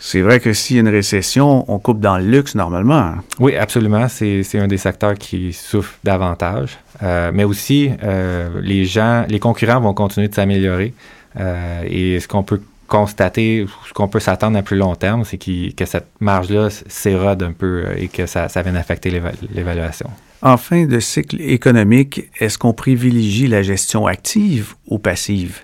C'est 0.04 0.20
vrai 0.20 0.40
que 0.40 0.52
s'il 0.52 0.76
y 0.76 0.78
a 0.80 0.82
une 0.82 0.88
récession, 0.88 1.64
on 1.72 1.78
coupe 1.78 2.00
dans 2.00 2.18
le 2.18 2.24
luxe 2.24 2.56
normalement. 2.56 3.14
Oui, 3.38 3.54
absolument. 3.54 4.08
C'est 4.08 4.42
c'est 4.42 4.58
un 4.58 4.66
des 4.66 4.76
secteurs 4.76 5.14
qui 5.14 5.52
souffre 5.52 5.94
davantage. 6.02 6.76
Euh, 7.04 7.30
mais 7.32 7.44
aussi, 7.44 7.88
euh, 8.02 8.48
les 8.60 8.84
gens, 8.84 9.24
les 9.28 9.38
concurrents 9.38 9.80
vont 9.80 9.94
continuer 9.94 10.26
de 10.26 10.34
s'améliorer. 10.34 10.92
Euh, 11.38 11.84
et 11.86 12.18
ce 12.18 12.26
qu'on 12.26 12.42
peut 12.42 12.60
constater, 12.92 13.66
ce 13.88 13.92
qu'on 13.94 14.06
peut 14.06 14.20
s'attendre 14.20 14.58
à 14.58 14.62
plus 14.62 14.76
long 14.76 14.94
terme, 14.94 15.24
c'est 15.24 15.38
que 15.38 15.84
cette 15.86 16.10
marge-là 16.20 16.68
s'érode 16.88 17.42
un 17.42 17.52
peu 17.52 17.84
euh, 17.86 17.94
et 17.96 18.08
que 18.08 18.26
ça, 18.26 18.50
ça 18.50 18.60
vienne 18.60 18.76
affecter 18.76 19.10
l'éva- 19.10 19.32
l'évaluation. 19.54 20.10
En 20.42 20.58
fin 20.58 20.84
de 20.84 21.00
cycle 21.00 21.40
économique, 21.40 22.28
est-ce 22.38 22.58
qu'on 22.58 22.74
privilégie 22.74 23.46
la 23.46 23.62
gestion 23.62 24.06
active 24.06 24.74
ou 24.86 24.98
passive? 24.98 25.60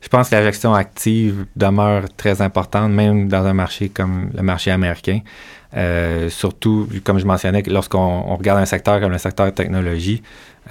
Je 0.00 0.08
pense 0.08 0.28
que 0.28 0.34
la 0.34 0.42
gestion 0.42 0.74
active 0.74 1.46
demeure 1.54 2.04
très 2.16 2.42
importante, 2.42 2.90
même 2.90 3.28
dans 3.28 3.44
un 3.44 3.54
marché 3.54 3.88
comme 3.88 4.30
le 4.34 4.42
marché 4.42 4.72
américain. 4.72 5.20
Euh, 5.76 6.28
surtout, 6.30 6.88
comme 7.04 7.18
je 7.20 7.26
mentionnais, 7.26 7.62
lorsqu'on 7.66 8.24
on 8.32 8.36
regarde 8.36 8.58
un 8.60 8.66
secteur 8.66 9.00
comme 9.00 9.12
le 9.12 9.18
secteur 9.18 9.52
technologie, 9.54 10.20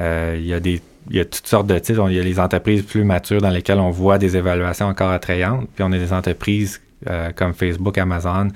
euh, 0.02 0.36
il 0.38 0.48
y 0.48 0.54
a 0.54 0.60
des 0.60 0.82
il 1.10 1.18
y 1.18 1.20
a 1.20 1.26
toutes 1.26 1.48
sortes 1.48 1.68
de 1.68 1.78
titres. 1.80 2.04
Il 2.10 2.16
y 2.16 2.20
a 2.20 2.24
les 2.24 2.40
entreprises 2.40 2.84
plus 2.84 3.04
matures 3.04 3.42
dans 3.42 3.50
lesquelles 3.50 3.80
on 3.80 3.92
voit 3.92 4.18
des 4.18 4.38
évaluations 4.38 4.88
encore 4.88 5.12
attrayantes. 5.12 5.68
Puis 5.76 5.84
on 5.84 5.92
a 5.92 5.98
des 5.98 6.14
entreprises 6.14 6.82
euh, 7.08 7.32
comme 7.36 7.54
Facebook, 7.54 7.98
Amazon, 7.98 8.48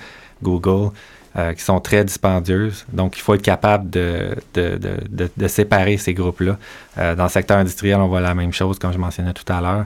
Google, 0.41 0.91
euh, 1.38 1.53
qui 1.53 1.62
sont 1.62 1.79
très 1.79 2.03
dispendieuses. 2.03 2.86
Donc, 2.91 3.18
il 3.18 3.22
faut 3.22 3.36
être 3.36 3.44
capable 3.44 3.89
de, 3.89 4.36
de, 4.56 4.77
de, 4.77 5.29
de, 5.36 5.48
séparer 5.48 5.98
ces 5.98 6.15
groupes-là. 6.15 6.58
Euh, 6.98 7.15
dans 7.15 7.24
le 7.24 7.29
secteur 7.29 7.58
industriel, 7.58 7.98
on 7.98 8.08
voit 8.08 8.22
la 8.22 8.34
même 8.34 8.51
chose, 8.51 8.79
comme 8.79 8.91
je 8.91 8.98
mentionnais 8.98 9.34
tout 9.34 9.51
à 9.51 9.62
l'heure. 9.62 9.86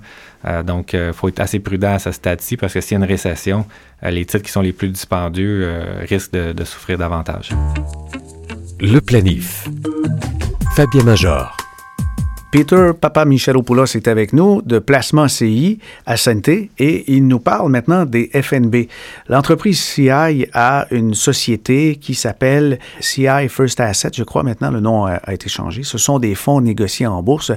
Donc, 0.66 0.92
il 0.92 1.14
faut 1.14 1.30
être 1.30 1.40
assez 1.40 1.60
prudent 1.60 1.94
à 1.94 2.00
ce 2.00 2.12
stade-ci 2.12 2.58
parce 2.58 2.74
que 2.74 2.82
s'il 2.82 2.98
y 2.98 3.02
a 3.02 3.06
une 3.06 3.10
récession, 3.10 3.66
les 4.02 4.26
titres 4.26 4.44
qui 4.44 4.52
sont 4.52 4.60
les 4.60 4.74
plus 4.74 4.90
dispendieux 4.90 5.74
risquent 6.02 6.34
de 6.34 6.64
souffrir 6.66 6.98
davantage. 6.98 7.52
Le 8.82 9.00
planif. 9.00 9.70
Fabien 10.76 11.04
Major. 11.04 11.63
Peter 12.54 12.92
Papa 13.02 13.26
Michelopoulos 13.26 13.96
est 13.96 14.08
avec 14.08 14.32
nous 14.32 14.62
de 14.62 14.78
Placement 14.78 15.28
CI 15.28 15.80
à 16.06 16.18
Santé 16.18 16.70
et 16.78 17.12
il 17.12 17.28
nous 17.28 17.40
parle 17.40 17.72
maintenant 17.72 18.06
des 18.06 18.30
FNB. 18.32 18.90
L'entreprise 19.28 19.82
CI 19.82 20.46
a 20.54 20.86
une 20.92 21.16
société 21.16 21.96
qui 21.96 22.14
s'appelle 22.14 22.78
CI 23.00 23.50
First 23.50 23.80
Asset, 23.80 24.12
je 24.14 24.24
crois 24.24 24.44
maintenant 24.44 24.70
le 24.70 24.82
nom 24.82 25.06
a, 25.06 25.34
été 25.34 25.50
changé. 25.50 25.82
Ce 25.82 25.98
sont 25.98 26.20
des 26.20 26.36
fonds 26.36 26.62
négociés 26.62 27.08
en 27.08 27.24
bourse 27.24 27.52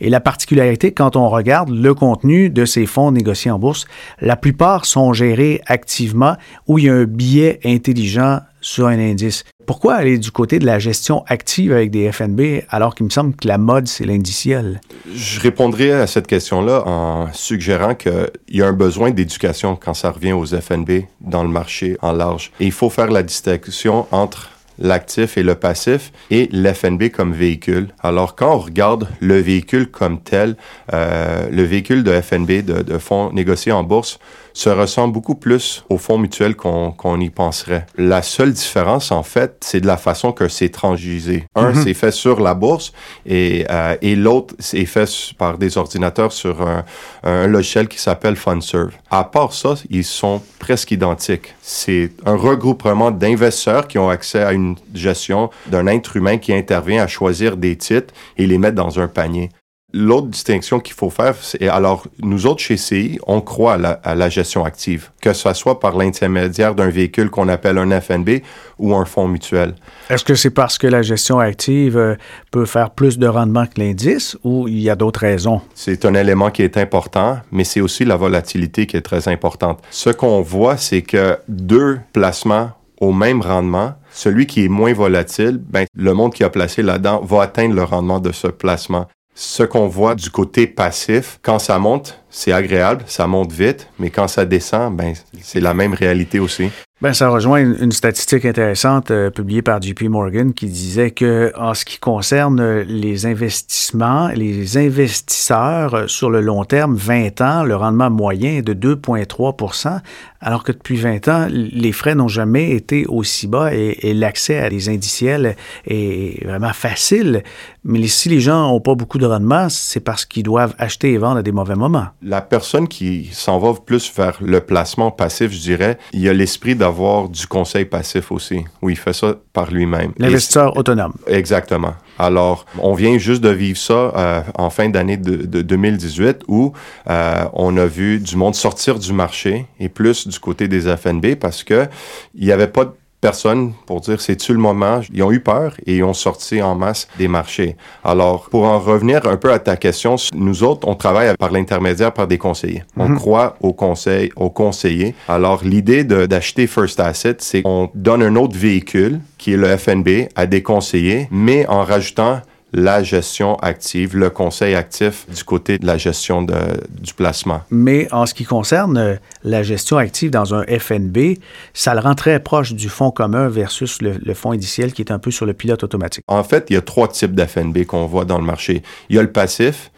et 0.00 0.08
la 0.08 0.20
particularité 0.20 0.92
quand 0.92 1.14
on 1.14 1.28
regarde 1.28 1.68
le 1.68 1.92
contenu 1.92 2.48
de 2.48 2.64
ces 2.64 2.86
fonds 2.86 3.10
négociés 3.10 3.50
en 3.50 3.58
bourse, 3.58 3.84
la 4.22 4.36
plupart 4.36 4.86
sont 4.86 5.12
gérés 5.12 5.60
activement 5.66 6.38
où 6.66 6.78
il 6.78 6.86
y 6.86 6.88
a 6.88 6.94
un 6.94 7.04
biais 7.04 7.60
intelligent 7.66 8.40
sur 8.62 8.86
un 8.86 8.98
indice. 8.98 9.44
Pourquoi 9.68 9.96
aller 9.96 10.16
du 10.16 10.30
côté 10.30 10.58
de 10.58 10.64
la 10.64 10.78
gestion 10.78 11.24
active 11.26 11.72
avec 11.72 11.90
des 11.90 12.10
FNB 12.10 12.62
alors 12.70 12.94
qu'il 12.94 13.04
me 13.04 13.10
semble 13.10 13.36
que 13.36 13.46
la 13.46 13.58
mode, 13.58 13.86
c'est 13.86 14.06
l'indiciel? 14.06 14.80
Je 15.14 15.40
répondrai 15.40 15.92
à 15.92 16.06
cette 16.06 16.26
question-là 16.26 16.84
en 16.86 17.30
suggérant 17.34 17.94
qu'il 17.94 18.30
y 18.48 18.62
a 18.62 18.66
un 18.66 18.72
besoin 18.72 19.10
d'éducation 19.10 19.76
quand 19.76 19.92
ça 19.92 20.10
revient 20.10 20.32
aux 20.32 20.46
FNB 20.46 21.02
dans 21.20 21.42
le 21.42 21.50
marché 21.50 21.98
en 22.00 22.12
large. 22.12 22.50
Il 22.60 22.72
faut 22.72 22.88
faire 22.88 23.10
la 23.10 23.22
distinction 23.22 24.06
entre 24.10 24.48
l'actif 24.78 25.36
et 25.36 25.42
le 25.42 25.54
passif 25.54 26.12
et 26.30 26.48
l'FNB 26.50 27.10
comme 27.10 27.34
véhicule. 27.34 27.88
Alors 28.00 28.36
quand 28.36 28.54
on 28.54 28.58
regarde 28.60 29.06
le 29.20 29.38
véhicule 29.38 29.90
comme 29.90 30.18
tel, 30.22 30.56
euh, 30.94 31.46
le 31.50 31.62
véhicule 31.64 32.04
de 32.04 32.18
FNB, 32.18 32.62
de 32.62 32.96
fonds 32.96 33.32
négociés 33.34 33.72
en 33.72 33.82
bourse, 33.82 34.18
se 34.58 34.70
ressemble 34.70 35.14
beaucoup 35.14 35.36
plus 35.36 35.84
au 35.88 35.98
fonds 35.98 36.18
mutuel 36.18 36.56
qu'on 36.56 36.90
qu'on 36.90 37.20
y 37.20 37.30
penserait. 37.30 37.86
La 37.96 38.22
seule 38.22 38.52
différence, 38.52 39.12
en 39.12 39.22
fait, 39.22 39.56
c'est 39.60 39.80
de 39.80 39.86
la 39.86 39.96
façon 39.96 40.32
que 40.32 40.48
c'est 40.48 40.70
transgisé. 40.70 41.44
Un, 41.54 41.74
c'est 41.74 41.94
fait 41.94 42.10
sur 42.10 42.40
la 42.40 42.54
bourse 42.54 42.92
et, 43.24 43.64
euh, 43.70 43.96
et 44.02 44.16
l'autre, 44.16 44.56
c'est 44.58 44.84
fait 44.84 45.08
par 45.38 45.58
des 45.58 45.78
ordinateurs 45.78 46.32
sur 46.32 46.60
un, 46.62 46.84
un 47.22 47.46
logiciel 47.46 47.86
qui 47.86 48.00
s'appelle 48.00 48.34
FundServe. 48.34 48.90
À 49.10 49.22
part 49.22 49.52
ça, 49.52 49.74
ils 49.90 50.04
sont 50.04 50.42
presque 50.58 50.90
identiques. 50.90 51.54
C'est 51.62 52.10
un 52.26 52.34
regroupement 52.34 53.12
d'investisseurs 53.12 53.86
qui 53.86 53.98
ont 53.98 54.08
accès 54.08 54.42
à 54.42 54.52
une 54.52 54.74
gestion 54.92 55.50
d'un 55.68 55.86
être 55.86 56.16
humain 56.16 56.38
qui 56.38 56.52
intervient 56.52 57.04
à 57.04 57.06
choisir 57.06 57.56
des 57.56 57.76
titres 57.76 58.12
et 58.36 58.46
les 58.46 58.58
mettre 58.58 58.74
dans 58.74 58.98
un 58.98 59.06
panier. 59.06 59.50
L'autre 59.94 60.26
distinction 60.26 60.80
qu'il 60.80 60.94
faut 60.94 61.08
faire, 61.08 61.34
c'est 61.40 61.66
alors 61.66 62.06
nous 62.22 62.44
autres 62.44 62.60
chez 62.60 62.76
CI, 62.76 63.18
on 63.26 63.40
croit 63.40 63.72
à 63.72 63.78
la, 63.78 63.90
à 63.90 64.14
la 64.14 64.28
gestion 64.28 64.66
active, 64.66 65.08
que 65.22 65.32
ce 65.32 65.50
soit 65.54 65.80
par 65.80 65.96
l'intermédiaire 65.96 66.74
d'un 66.74 66.90
véhicule 66.90 67.30
qu'on 67.30 67.48
appelle 67.48 67.78
un 67.78 67.98
FNB 67.98 68.42
ou 68.78 68.94
un 68.94 69.06
fonds 69.06 69.28
mutuel. 69.28 69.74
Est-ce 70.10 70.24
que 70.24 70.34
c'est 70.34 70.50
parce 70.50 70.76
que 70.76 70.86
la 70.86 71.00
gestion 71.00 71.38
active 71.38 71.96
euh, 71.96 72.16
peut 72.50 72.66
faire 72.66 72.90
plus 72.90 73.18
de 73.18 73.26
rendement 73.26 73.64
que 73.64 73.80
l'indice 73.80 74.36
ou 74.44 74.68
il 74.68 74.78
y 74.78 74.90
a 74.90 74.94
d'autres 74.94 75.20
raisons? 75.20 75.62
C'est 75.74 76.04
un 76.04 76.12
élément 76.12 76.50
qui 76.50 76.60
est 76.60 76.76
important, 76.76 77.38
mais 77.50 77.64
c'est 77.64 77.80
aussi 77.80 78.04
la 78.04 78.16
volatilité 78.16 78.86
qui 78.86 78.98
est 78.98 79.02
très 79.02 79.26
importante. 79.26 79.82
Ce 79.88 80.10
qu'on 80.10 80.42
voit, 80.42 80.76
c'est 80.76 81.00
que 81.00 81.38
deux 81.48 81.98
placements 82.12 82.72
au 83.00 83.12
même 83.12 83.40
rendement, 83.40 83.94
celui 84.10 84.46
qui 84.46 84.64
est 84.64 84.68
moins 84.68 84.92
volatile, 84.92 85.58
ben, 85.58 85.86
le 85.94 86.12
monde 86.12 86.34
qui 86.34 86.44
a 86.44 86.50
placé 86.50 86.82
là-dedans 86.82 87.22
va 87.22 87.42
atteindre 87.42 87.74
le 87.74 87.84
rendement 87.84 88.20
de 88.20 88.32
ce 88.32 88.48
placement. 88.48 89.06
Ce 89.40 89.62
qu'on 89.62 89.86
voit 89.86 90.16
du 90.16 90.30
côté 90.30 90.66
passif, 90.66 91.38
quand 91.42 91.60
ça 91.60 91.78
monte, 91.78 92.20
c'est 92.28 92.50
agréable, 92.50 93.04
ça 93.06 93.28
monte 93.28 93.52
vite, 93.52 93.88
mais 94.00 94.10
quand 94.10 94.26
ça 94.26 94.44
descend, 94.44 94.96
ben, 94.96 95.14
c'est 95.40 95.60
la 95.60 95.74
même 95.74 95.94
réalité 95.94 96.40
aussi. 96.40 96.70
Ben, 97.00 97.14
ça 97.14 97.28
rejoint 97.28 97.60
une, 97.60 97.92
statistique 97.92 98.44
intéressante 98.44 99.12
euh, 99.12 99.30
publiée 99.30 99.62
par 99.62 99.80
JP 99.80 100.02
Morgan 100.08 100.52
qui 100.52 100.66
disait 100.66 101.12
que 101.12 101.52
en 101.56 101.72
ce 101.72 101.84
qui 101.84 101.98
concerne 101.98 102.58
euh, 102.58 102.82
les 102.88 103.24
investissements, 103.24 104.26
les 104.34 104.78
investisseurs 104.78 105.94
euh, 105.94 106.06
sur 106.08 106.28
le 106.28 106.40
long 106.40 106.64
terme, 106.64 106.96
20 106.96 107.40
ans, 107.40 107.62
le 107.62 107.76
rendement 107.76 108.10
moyen 108.10 108.50
est 108.50 108.62
de 108.62 108.74
2,3 108.74 110.00
alors 110.40 110.62
que 110.62 110.72
depuis 110.72 110.96
20 110.96 111.28
ans, 111.28 111.46
les 111.50 111.90
frais 111.90 112.14
n'ont 112.14 112.28
jamais 112.28 112.70
été 112.70 113.06
aussi 113.06 113.48
bas 113.48 113.74
et, 113.74 113.98
et 114.02 114.14
l'accès 114.14 114.58
à 114.58 114.70
des 114.70 114.88
indiciels 114.88 115.56
est 115.84 116.44
vraiment 116.44 116.72
facile. 116.72 117.42
Mais 117.84 118.06
si 118.06 118.28
les 118.28 118.40
gens 118.40 118.68
n'ont 118.68 118.80
pas 118.80 118.94
beaucoup 118.94 119.18
de 119.18 119.26
rendement, 119.26 119.68
c'est 119.68 119.98
parce 119.98 120.24
qu'ils 120.24 120.44
doivent 120.44 120.74
acheter 120.78 121.12
et 121.12 121.18
vendre 121.18 121.38
à 121.38 121.42
des 121.42 121.50
mauvais 121.50 121.74
moments. 121.74 122.06
La 122.22 122.40
personne 122.40 122.86
qui 122.86 123.30
s'en 123.32 123.58
va 123.58 123.72
plus 123.84 124.12
vers 124.16 124.38
le 124.40 124.60
placement 124.60 125.10
passif, 125.10 125.50
je 125.50 125.58
dirais, 125.58 125.98
il 126.12 126.20
y 126.20 126.28
a 126.28 126.32
l'esprit 126.32 126.76
d'avoir 126.76 126.87
du 127.28 127.46
conseil 127.46 127.84
passif 127.84 128.32
aussi, 128.32 128.64
où 128.82 128.90
il 128.90 128.96
fait 128.96 129.12
ça 129.12 129.34
par 129.52 129.70
lui-même. 129.70 130.12
L'investisseur 130.18 130.76
autonome. 130.76 131.14
Exactement. 131.26 131.94
Alors, 132.18 132.64
on 132.78 132.94
vient 132.94 133.16
juste 133.18 133.42
de 133.42 133.50
vivre 133.50 133.78
ça 133.78 134.12
euh, 134.16 134.42
en 134.56 134.70
fin 134.70 134.88
d'année 134.88 135.16
de, 135.16 135.36
de 135.46 135.62
2018 135.62 136.42
où 136.48 136.72
euh, 137.08 137.44
on 137.52 137.76
a 137.76 137.86
vu 137.86 138.18
du 138.18 138.36
monde 138.36 138.54
sortir 138.54 138.98
du 138.98 139.12
marché 139.12 139.66
et 139.78 139.88
plus 139.88 140.26
du 140.26 140.38
côté 140.38 140.66
des 140.66 140.94
FNB 140.96 141.36
parce 141.36 141.62
que 141.62 141.86
il 142.34 142.44
n'y 142.44 142.52
avait 142.52 142.66
pas 142.66 142.86
de 142.86 142.92
personne 143.20 143.72
pour 143.86 144.00
dire 144.00 144.20
c'est-tu 144.20 144.52
le 144.52 144.58
moment? 144.58 145.00
Ils 145.12 145.22
ont 145.22 145.32
eu 145.32 145.40
peur 145.40 145.74
et 145.86 145.96
ils 145.96 146.04
ont 146.04 146.14
sorti 146.14 146.62
en 146.62 146.74
masse 146.74 147.08
des 147.18 147.28
marchés. 147.28 147.76
Alors, 148.04 148.48
pour 148.50 148.64
en 148.64 148.78
revenir 148.78 149.26
un 149.26 149.36
peu 149.36 149.52
à 149.52 149.58
ta 149.58 149.76
question, 149.76 150.16
nous 150.34 150.62
autres, 150.62 150.86
on 150.86 150.94
travaille 150.94 151.34
par 151.36 151.50
l'intermédiaire 151.50 152.12
par 152.12 152.26
des 152.26 152.38
conseillers. 152.38 152.84
On 152.96 153.14
croit 153.14 153.56
aux 153.60 153.72
conseils, 153.72 154.30
aux 154.36 154.50
conseillers. 154.50 155.14
Alors, 155.28 155.64
l'idée 155.64 156.04
d'acheter 156.04 156.66
First 156.66 157.00
Asset, 157.00 157.36
c'est 157.38 157.62
qu'on 157.62 157.90
donne 157.94 158.22
un 158.22 158.36
autre 158.36 158.56
véhicule 158.56 159.20
qui 159.36 159.52
est 159.52 159.56
le 159.56 159.76
FNB 159.76 160.28
à 160.34 160.46
des 160.46 160.62
conseillers, 160.62 161.28
mais 161.30 161.66
en 161.68 161.84
rajoutant 161.84 162.40
la 162.72 163.02
gestion 163.02 163.56
active, 163.56 164.16
le 164.16 164.30
conseil 164.30 164.74
actif 164.74 165.26
du 165.34 165.42
côté 165.44 165.78
de 165.78 165.86
la 165.86 165.96
gestion 165.96 166.42
de, 166.42 166.54
du 167.00 167.14
placement. 167.14 167.62
Mais 167.70 168.12
en 168.12 168.26
ce 168.26 168.34
qui 168.34 168.44
concerne 168.44 168.98
euh, 168.98 169.16
la 169.42 169.62
gestion 169.62 169.96
active 169.96 170.30
dans 170.30 170.54
un 170.54 170.64
FNB, 170.64 171.38
ça 171.72 171.94
le 171.94 172.00
rend 172.00 172.14
très 172.14 172.40
proche 172.40 172.74
du 172.74 172.88
fonds 172.88 173.10
commun 173.10 173.48
versus 173.48 174.02
le, 174.02 174.18
le 174.22 174.34
fonds 174.34 174.52
indiciel 174.52 174.92
qui 174.92 175.02
est 175.02 175.10
un 175.10 175.18
peu 175.18 175.30
sur 175.30 175.46
le 175.46 175.54
pilote 175.54 175.82
automatique. 175.82 176.24
En 176.28 176.44
fait, 176.44 176.66
il 176.70 176.74
y 176.74 176.76
a 176.76 176.82
trois 176.82 177.08
types 177.08 177.34
d'FNB 177.34 177.84
qu'on 177.86 178.06
voit 178.06 178.24
dans 178.24 178.38
le 178.38 178.44
marché. 178.44 178.82
Il 179.08 179.16
y 179.16 179.18
a 179.18 179.22
le 179.22 179.32
passif, 179.32 179.90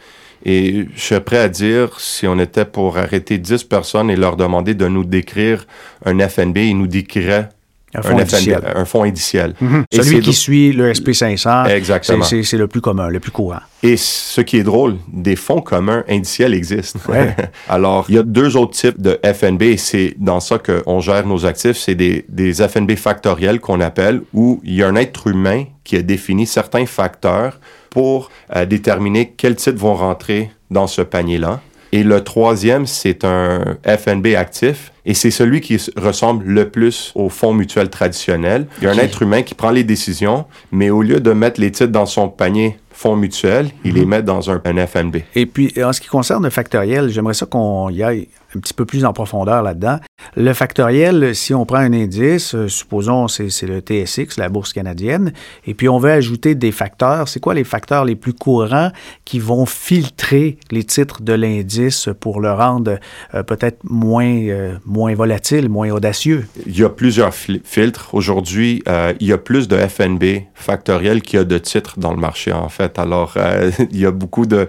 Et 0.45 0.87
je 0.95 1.01
suis 1.01 1.19
prêt 1.19 1.37
à 1.37 1.49
dire, 1.49 1.99
si 1.99 2.25
on 2.27 2.39
était 2.39 2.65
pour 2.65 2.97
arrêter 2.97 3.37
10 3.37 3.63
personnes 3.65 4.09
et 4.09 4.15
leur 4.15 4.37
demander 4.37 4.73
de 4.73 4.87
nous 4.87 5.03
décrire 5.03 5.65
un 6.05 6.17
FNB, 6.17 6.57
ils 6.57 6.77
nous 6.77 6.87
décriraient 6.87 7.49
un 7.93 8.01
fonds 8.01 8.17
indiciel. 8.17 8.61
un 8.75 8.85
fonds 8.85 9.03
indiciel. 9.03 9.53
Mhm. 9.59 9.83
Celui 9.91 10.19
qui 10.21 10.33
suit 10.33 10.71
le 10.71 10.91
SP500, 10.91 11.67
Exactement. 11.69 12.23
c'est 12.23 12.57
le 12.57 12.67
plus 12.67 12.81
commun, 12.81 13.09
le 13.09 13.19
plus 13.19 13.31
courant. 13.31 13.59
Et 13.83 13.97
ce 13.97 14.41
qui 14.41 14.57
est 14.57 14.63
drôle, 14.63 14.97
des 15.11 15.35
fonds 15.35 15.61
communs 15.61 16.03
indiciels 16.07 16.53
existent. 16.53 16.99
Alors, 17.69 18.05
il 18.09 18.15
y 18.15 18.17
a 18.17 18.23
deux 18.23 18.55
autres 18.57 18.73
types 18.73 19.01
de 19.01 19.19
FNB 19.23 19.63
et 19.63 19.77
c'est 19.77 20.13
dans 20.17 20.39
ça 20.39 20.59
qu'on 20.59 20.99
gère 20.99 21.25
nos 21.25 21.45
actifs. 21.45 21.77
C'est 21.77 21.95
des, 21.95 22.25
des 22.29 22.53
FNB 22.53 22.95
factoriels 22.95 23.59
qu'on 23.59 23.81
appelle 23.81 24.21
où 24.33 24.61
il 24.63 24.75
y 24.75 24.83
a 24.83 24.87
un 24.87 24.95
être 24.95 25.27
humain 25.27 25.65
qui 25.83 25.95
a 25.95 26.01
défini 26.01 26.45
certains 26.45 26.85
facteurs 26.85 27.59
pour 27.89 28.29
euh, 28.55 28.65
déterminer 28.65 29.33
quels 29.35 29.55
titres 29.55 29.79
vont 29.79 29.95
rentrer 29.95 30.51
dans 30.69 30.87
ce 30.87 31.01
panier-là. 31.01 31.59
Et 31.93 32.03
le 32.03 32.23
troisième, 32.23 32.87
c'est 32.87 33.25
un 33.25 33.77
FNB 33.85 34.35
actif 34.37 34.93
et 35.05 35.13
c'est 35.13 35.31
celui 35.31 35.61
qui 35.61 35.77
ressemble 35.97 36.45
le 36.45 36.69
plus 36.69 37.11
au 37.15 37.29
fonds 37.29 37.53
mutuel 37.53 37.89
traditionnel. 37.89 38.67
Il 38.81 38.85
y 38.85 38.87
a 38.87 38.91
un 38.91 38.97
être 38.97 39.21
humain 39.21 39.41
qui 39.41 39.55
prend 39.55 39.71
les 39.71 39.83
décisions, 39.83 40.45
mais 40.71 40.89
au 40.89 41.01
lieu 41.01 41.19
de 41.19 41.33
mettre 41.33 41.59
les 41.59 41.71
titres 41.71 41.91
dans 41.91 42.05
son 42.05 42.29
panier 42.29 42.77
fonds 43.01 43.15
mutuel, 43.15 43.71
il 43.83 43.95
les 43.95 44.01
mhm. 44.01 44.09
met 44.09 44.21
dans 44.21 44.51
un, 44.51 44.61
un, 44.63 44.85
FNB. 44.85 45.17
Et 45.33 45.47
puis, 45.47 45.73
en 45.83 45.91
ce 45.91 45.99
qui 45.99 46.07
concerne 46.07 46.43
le 46.43 46.51
factoriel, 46.51 47.09
j'aimerais 47.09 47.33
ça 47.33 47.47
qu'on 47.47 47.89
y 47.89 48.03
aille 48.03 48.27
un 48.55 48.59
petit 48.59 48.73
peu 48.73 48.85
plus 48.85 49.05
en 49.05 49.13
profondeur 49.13 49.63
là-dedans. 49.63 49.99
Le 50.35 50.53
factoriel, 50.53 51.33
si 51.35 51.53
on 51.53 51.65
prend 51.65 51.77
un 51.77 51.93
indice, 51.93 52.53
euh, 52.53 52.67
supposons 52.67 53.27
c'est, 53.27 53.49
c'est 53.49 53.65
le 53.65 53.79
TSX, 53.79 54.37
la 54.37 54.49
bourse 54.49 54.73
canadienne, 54.73 55.33
et 55.65 55.73
puis 55.73 55.89
on 55.89 55.97
veut 55.97 56.11
ajouter 56.11 56.53
des 56.53 56.71
facteurs. 56.71 57.27
C'est 57.27 57.39
quoi 57.39 57.53
les 57.53 57.63
facteurs 57.63 58.05
les 58.05 58.15
plus 58.15 58.33
courants 58.33 58.91
qui 59.25 59.39
vont 59.39 59.65
filtrer 59.65 60.57
les 60.69 60.83
titres 60.83 61.21
de 61.21 61.33
l'indice 61.33 62.09
pour 62.19 62.41
le 62.41 62.51
rendre 62.51 62.99
euh, 63.33 63.43
peut-être 63.43 63.79
moins, 63.83 64.25
euh, 64.25 64.75
moins 64.85 65.15
volatile, 65.15 65.69
moins 65.69 65.89
audacieux? 65.91 66.47
Il 66.65 66.77
y 66.77 66.83
a 66.83 66.89
plusieurs 66.89 67.33
filtres. 67.33 68.13
Aujourd'hui, 68.13 68.83
il 69.19 69.27
y 69.27 69.33
a 69.33 69.37
plus 69.37 69.67
de 69.67 69.77
FNB 69.77 70.43
factoriel 70.53 71.21
qu'il 71.21 71.37
y 71.37 71.41
a 71.41 71.45
de 71.45 71.57
titres 71.57 71.99
dans 71.99 72.11
le 72.11 72.19
marché, 72.19 72.51
en 72.51 72.69
fait. 72.69 72.90
Alors, 72.99 73.35
il 73.91 73.99
y 73.99 74.05
a 74.05 74.11
beaucoup 74.11 74.45
de, 74.45 74.67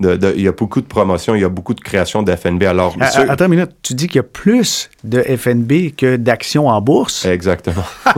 de, 0.00 0.34
il 0.36 0.42
y 0.42 0.48
a 0.48 0.52
beaucoup 0.52 0.80
de 0.80 0.86
promotions, 0.86 1.34
il 1.34 1.40
y 1.40 1.44
a 1.44 1.48
beaucoup 1.48 1.74
de 1.74 1.80
création 1.80 2.22
de 2.22 2.34
FNB. 2.34 2.62
Alors, 2.64 2.96
Attends 3.00 3.46
une 3.46 3.50
minute, 3.50 3.70
tu 3.82 3.94
dis 3.94 4.06
qu'il 4.06 4.16
y 4.16 4.20
a 4.20 4.22
plus 4.22 4.90
de 5.02 5.22
FNB 5.22 5.94
que 5.96 6.16
d'actions 6.16 6.68
en 6.68 6.80
bourse? 6.80 7.24
Exactement. 7.24 7.84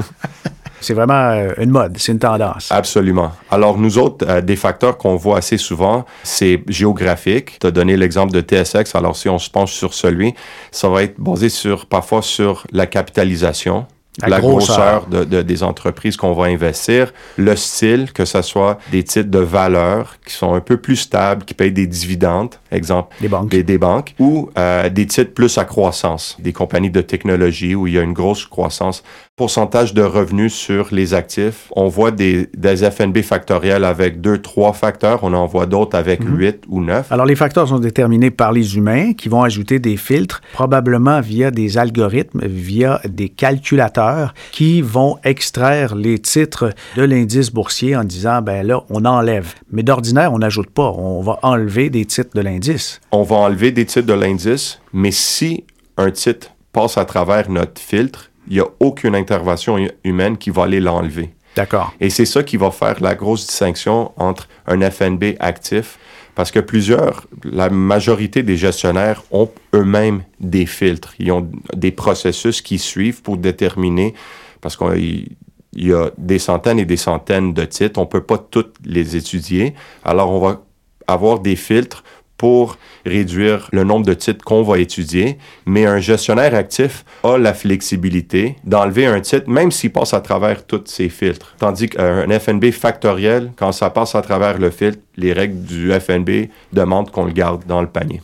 c'est 0.80 0.94
vraiment 0.94 1.30
euh, 1.30 1.52
une 1.58 1.70
mode, 1.70 1.96
c'est 1.98 2.12
une 2.12 2.18
tendance. 2.18 2.70
Absolument. 2.70 3.32
Alors, 3.50 3.78
nous 3.78 3.98
autres, 3.98 4.26
euh, 4.28 4.40
des 4.40 4.56
facteurs 4.56 4.98
qu'on 4.98 5.16
voit 5.16 5.38
assez 5.38 5.58
souvent, 5.58 6.04
c'est 6.22 6.62
géographique. 6.68 7.58
Tu 7.58 7.66
as 7.66 7.70
donné 7.70 7.96
l'exemple 7.96 8.32
de 8.32 8.40
TSX. 8.40 8.94
Alors, 8.94 9.16
si 9.16 9.28
on 9.28 9.38
se 9.38 9.50
penche 9.50 9.72
sur 9.72 9.94
celui, 9.94 10.34
ça 10.70 10.88
va 10.88 11.02
être 11.02 11.18
basé 11.18 11.48
sur, 11.48 11.86
parfois 11.86 12.22
sur 12.22 12.66
la 12.72 12.86
capitalisation 12.86 13.86
la, 14.26 14.40
grosseur, 14.40 15.06
de, 15.06 15.42
des 15.42 15.62
entreprises 15.62 16.16
qu'on 16.16 16.32
va 16.32 16.46
investir, 16.46 17.12
le 17.36 17.54
style, 17.56 18.12
que 18.12 18.24
ce 18.24 18.42
soit 18.42 18.78
des 18.90 19.02
titres 19.02 19.30
de 19.30 19.38
valeur 19.38 20.16
qui 20.24 20.34
sont 20.34 20.54
un 20.54 20.60
peu 20.60 20.76
plus 20.76 20.96
stables, 20.96 21.44
qui 21.44 21.54
payent 21.54 21.72
des 21.72 21.86
dividendes, 21.86 22.54
exemple 22.70 23.14
des 23.20 23.28
banques, 23.28 23.48
des, 23.50 23.78
banques 23.78 24.14
ou 24.18 24.50
euh, 24.58 24.88
des 24.88 25.06
titres 25.06 25.32
plus 25.32 25.58
à 25.58 25.64
croissance, 25.64 26.36
des 26.38 26.52
compagnies 26.52 26.90
de 26.90 27.00
technologie 27.00 27.74
où 27.74 27.86
il 27.86 27.94
y 27.94 27.98
a 27.98 28.02
une 28.02 28.14
grosse 28.14 28.46
croissance 28.46 29.02
pourcentage 29.36 29.92
de 29.92 30.02
revenus 30.02 30.54
sur 30.54 30.88
les 30.92 31.12
actifs. 31.12 31.70
On 31.76 31.88
voit 31.88 32.10
des, 32.10 32.48
des 32.56 32.90
FNB 32.90 33.18
factoriels 33.18 33.84
avec 33.84 34.22
deux, 34.22 34.38
trois 34.38 34.72
facteurs. 34.72 35.20
On 35.24 35.34
en 35.34 35.46
voit 35.46 35.66
d'autres 35.66 35.96
avec 35.96 36.24
mhm. 36.24 36.38
huit 36.38 36.64
ou 36.68 36.80
neuf. 36.82 37.12
Alors, 37.12 37.26
les 37.26 37.36
facteurs 37.36 37.68
sont 37.68 37.78
déterminés 37.78 38.30
par 38.30 38.52
les 38.52 38.78
humains 38.78 39.12
qui 39.12 39.28
vont 39.28 39.42
ajouter 39.42 39.78
des 39.78 39.98
filtres, 39.98 40.40
probablement 40.54 41.20
via 41.20 41.50
des 41.50 41.76
algorithmes, 41.76 42.46
via 42.46 43.00
des 43.04 43.28
calculateurs 43.28 44.05
qui 44.52 44.82
vont 44.82 45.18
extraire 45.24 45.94
les 45.94 46.18
titres 46.18 46.72
de 46.96 47.02
l'indice 47.02 47.50
boursier 47.50 47.96
en 47.96 48.04
disant, 48.04 48.42
ben 48.42 48.66
là, 48.66 48.82
on 48.90 49.04
enlève. 49.04 49.54
Mais 49.70 49.82
d'ordinaire, 49.82 50.32
on 50.32 50.38
n'ajoute 50.38 50.70
pas. 50.70 50.90
On 50.90 51.20
va 51.22 51.38
enlever 51.42 51.90
des 51.90 52.04
titres 52.04 52.34
de 52.34 52.40
l'indice. 52.40 53.00
On 53.12 53.22
va 53.22 53.36
enlever 53.36 53.72
des 53.72 53.86
titres 53.86 54.06
de 54.06 54.14
l'indice, 54.14 54.80
mais 54.92 55.10
si 55.10 55.64
un 55.96 56.10
titre 56.10 56.52
passe 56.72 56.98
à 56.98 57.04
travers 57.04 57.50
notre 57.50 57.80
filtre, 57.80 58.30
il 58.48 58.54
n'y 58.54 58.60
a 58.60 58.66
aucune 58.80 59.14
intervention 59.14 59.78
humaine 60.04 60.36
qui 60.36 60.50
va 60.50 60.64
aller 60.64 60.80
l'enlever. 60.80 61.34
D'accord. 61.56 61.92
Et 62.00 62.10
c'est 62.10 62.26
ça 62.26 62.42
qui 62.42 62.58
va 62.58 62.70
faire 62.70 63.02
la 63.02 63.14
grosse 63.14 63.46
distinction 63.46 64.12
entre 64.18 64.46
un 64.66 64.78
FNB 64.82 65.36
actif, 65.40 65.98
parce 66.36 66.50
que 66.50 66.60
plusieurs, 66.60 67.26
la 67.44 67.70
majorité 67.70 68.42
des 68.42 68.58
gestionnaires 68.58 69.22
ont 69.30 69.50
eux-mêmes 69.74 70.22
des 70.38 70.66
filtres. 70.66 71.14
Ils 71.18 71.32
ont 71.32 71.50
des 71.74 71.90
processus 71.90 72.60
qui 72.60 72.78
suivent 72.78 73.22
pour 73.22 73.38
déterminer, 73.38 74.12
parce 74.60 74.76
qu'il 74.76 75.30
y 75.72 75.92
a 75.94 76.10
des 76.18 76.38
centaines 76.38 76.78
et 76.78 76.84
des 76.84 76.98
centaines 76.98 77.54
de 77.54 77.64
titres, 77.64 77.98
on 77.98 78.02
ne 78.02 78.08
peut 78.08 78.22
pas 78.22 78.36
toutes 78.36 78.74
les 78.84 79.16
étudier. 79.16 79.74
Alors, 80.04 80.30
on 80.30 80.38
va 80.38 80.62
avoir 81.06 81.40
des 81.40 81.56
filtres 81.56 82.04
pour 82.36 82.78
réduire 83.04 83.68
le 83.72 83.84
nombre 83.84 84.06
de 84.06 84.14
titres 84.14 84.44
qu'on 84.44 84.62
va 84.62 84.78
étudier, 84.78 85.38
mais 85.64 85.86
un 85.86 85.98
gestionnaire 85.98 86.54
actif 86.54 87.04
a 87.22 87.38
la 87.38 87.54
flexibilité 87.54 88.56
d'enlever 88.64 89.06
un 89.06 89.20
titre 89.20 89.48
même 89.48 89.70
s'il 89.70 89.92
passe 89.92 90.14
à 90.14 90.20
travers 90.20 90.66
tous 90.66 90.82
ses 90.86 91.08
filtres. 91.08 91.54
Tandis 91.58 91.88
qu'un 91.88 92.26
FNB 92.38 92.70
factoriel, 92.70 93.52
quand 93.56 93.72
ça 93.72 93.90
passe 93.90 94.14
à 94.14 94.22
travers 94.22 94.58
le 94.58 94.70
filtre, 94.70 94.98
les 95.16 95.32
règles 95.32 95.62
du 95.62 95.92
FNB 95.92 96.48
demandent 96.72 97.10
qu'on 97.10 97.24
le 97.24 97.32
garde 97.32 97.64
dans 97.66 97.80
le 97.80 97.88
panier. 97.88 98.20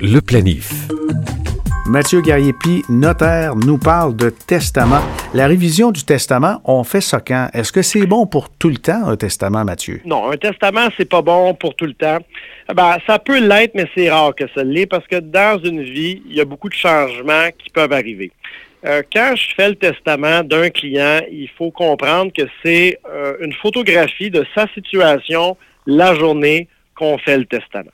Le 0.00 0.20
planif. 0.20 0.88
Mathieu 1.88 2.20
Gariepi, 2.20 2.82
notaire, 2.88 3.54
nous 3.54 3.78
parle 3.78 4.16
de 4.16 4.30
testament. 4.30 5.02
La 5.34 5.46
révision 5.46 5.92
du 5.92 6.02
testament, 6.02 6.60
on 6.64 6.82
fait 6.82 7.00
ça 7.00 7.20
quand? 7.20 7.48
Est-ce 7.54 7.70
que 7.70 7.80
c'est 7.80 8.06
bon 8.06 8.26
pour 8.26 8.50
tout 8.50 8.68
le 8.68 8.76
temps, 8.76 9.06
un 9.06 9.16
testament, 9.16 9.64
Mathieu? 9.64 10.00
Non, 10.04 10.28
un 10.32 10.36
testament, 10.36 10.88
c'est 10.96 11.08
pas 11.08 11.22
bon 11.22 11.54
pour 11.54 11.76
tout 11.76 11.84
le 11.84 11.94
temps. 11.94 12.18
Ben, 12.74 12.96
ça 13.06 13.20
peut 13.20 13.38
l'être, 13.38 13.74
mais 13.76 13.86
c'est 13.94 14.10
rare 14.10 14.34
que 14.34 14.44
ça 14.52 14.64
l'est 14.64 14.86
parce 14.86 15.06
que 15.06 15.20
dans 15.20 15.60
une 15.62 15.84
vie, 15.84 16.22
il 16.28 16.34
y 16.34 16.40
a 16.40 16.44
beaucoup 16.44 16.68
de 16.68 16.74
changements 16.74 17.50
qui 17.56 17.70
peuvent 17.70 17.92
arriver. 17.92 18.32
Euh, 18.84 19.02
quand 19.12 19.34
je 19.36 19.54
fais 19.54 19.68
le 19.68 19.76
testament 19.76 20.42
d'un 20.42 20.70
client, 20.70 21.20
il 21.30 21.48
faut 21.56 21.70
comprendre 21.70 22.32
que 22.32 22.42
c'est 22.64 22.98
euh, 23.08 23.36
une 23.40 23.52
photographie 23.52 24.30
de 24.30 24.44
sa 24.56 24.66
situation 24.74 25.56
la 25.86 26.16
journée 26.16 26.66
qu'on 26.96 27.16
fait 27.18 27.38
le 27.38 27.44
testament. 27.44 27.92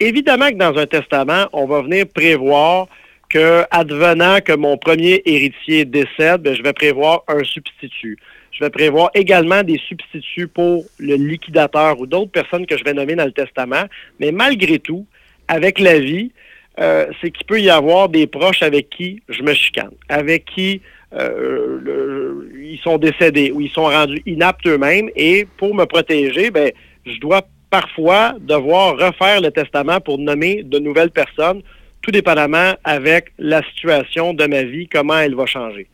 Évidemment 0.00 0.50
que 0.50 0.56
dans 0.56 0.76
un 0.76 0.86
testament, 0.86 1.46
on 1.54 1.64
va 1.66 1.80
venir 1.80 2.06
prévoir 2.12 2.88
que, 3.32 3.64
advenant 3.70 4.40
que 4.40 4.52
mon 4.52 4.76
premier 4.76 5.22
héritier 5.24 5.86
décède, 5.86 6.42
ben, 6.42 6.54
je 6.54 6.62
vais 6.62 6.74
prévoir 6.74 7.24
un 7.28 7.42
substitut. 7.42 8.18
Je 8.52 8.62
vais 8.62 8.70
prévoir 8.70 9.10
également 9.14 9.62
des 9.62 9.78
substituts 9.88 10.48
pour 10.48 10.84
le 10.98 11.14
liquidateur 11.14 11.98
ou 11.98 12.06
d'autres 12.06 12.30
personnes 12.30 12.66
que 12.66 12.76
je 12.76 12.84
vais 12.84 12.92
nommer 12.92 13.14
dans 13.14 13.24
le 13.24 13.32
testament. 13.32 13.84
Mais 14.20 14.32
malgré 14.32 14.78
tout, 14.78 15.06
avec 15.48 15.78
la 15.78 15.98
vie, 15.98 16.30
euh, 16.78 17.06
c'est 17.20 17.30
qu'il 17.30 17.46
peut 17.46 17.60
y 17.60 17.70
avoir 17.70 18.10
des 18.10 18.26
proches 18.26 18.62
avec 18.62 18.90
qui 18.90 19.22
je 19.30 19.42
me 19.42 19.54
chicane, 19.54 19.92
avec 20.10 20.44
qui 20.44 20.82
euh, 21.14 22.50
ils 22.54 22.78
sont 22.78 22.98
décédés 22.98 23.50
ou 23.50 23.62
ils 23.62 23.70
sont 23.70 23.84
rendus 23.84 24.22
inaptes 24.26 24.66
eux-mêmes. 24.66 25.08
Et 25.16 25.46
pour 25.56 25.74
me 25.74 25.86
protéger, 25.86 26.50
ben, 26.50 26.70
je 27.06 27.18
dois 27.18 27.42
parfois 27.70 28.34
devoir 28.40 28.98
refaire 28.98 29.40
le 29.40 29.50
testament 29.50 30.00
pour 30.00 30.18
nommer 30.18 30.62
de 30.62 30.78
nouvelles 30.78 31.10
personnes 31.10 31.62
tout 32.02 32.10
dépendamment 32.10 32.74
avec 32.84 33.32
la 33.38 33.62
situation 33.62 34.34
de 34.34 34.46
ma 34.46 34.62
vie, 34.62 34.88
comment 34.88 35.18
elle 35.18 35.34
va 35.34 35.46
changer. 35.46 35.86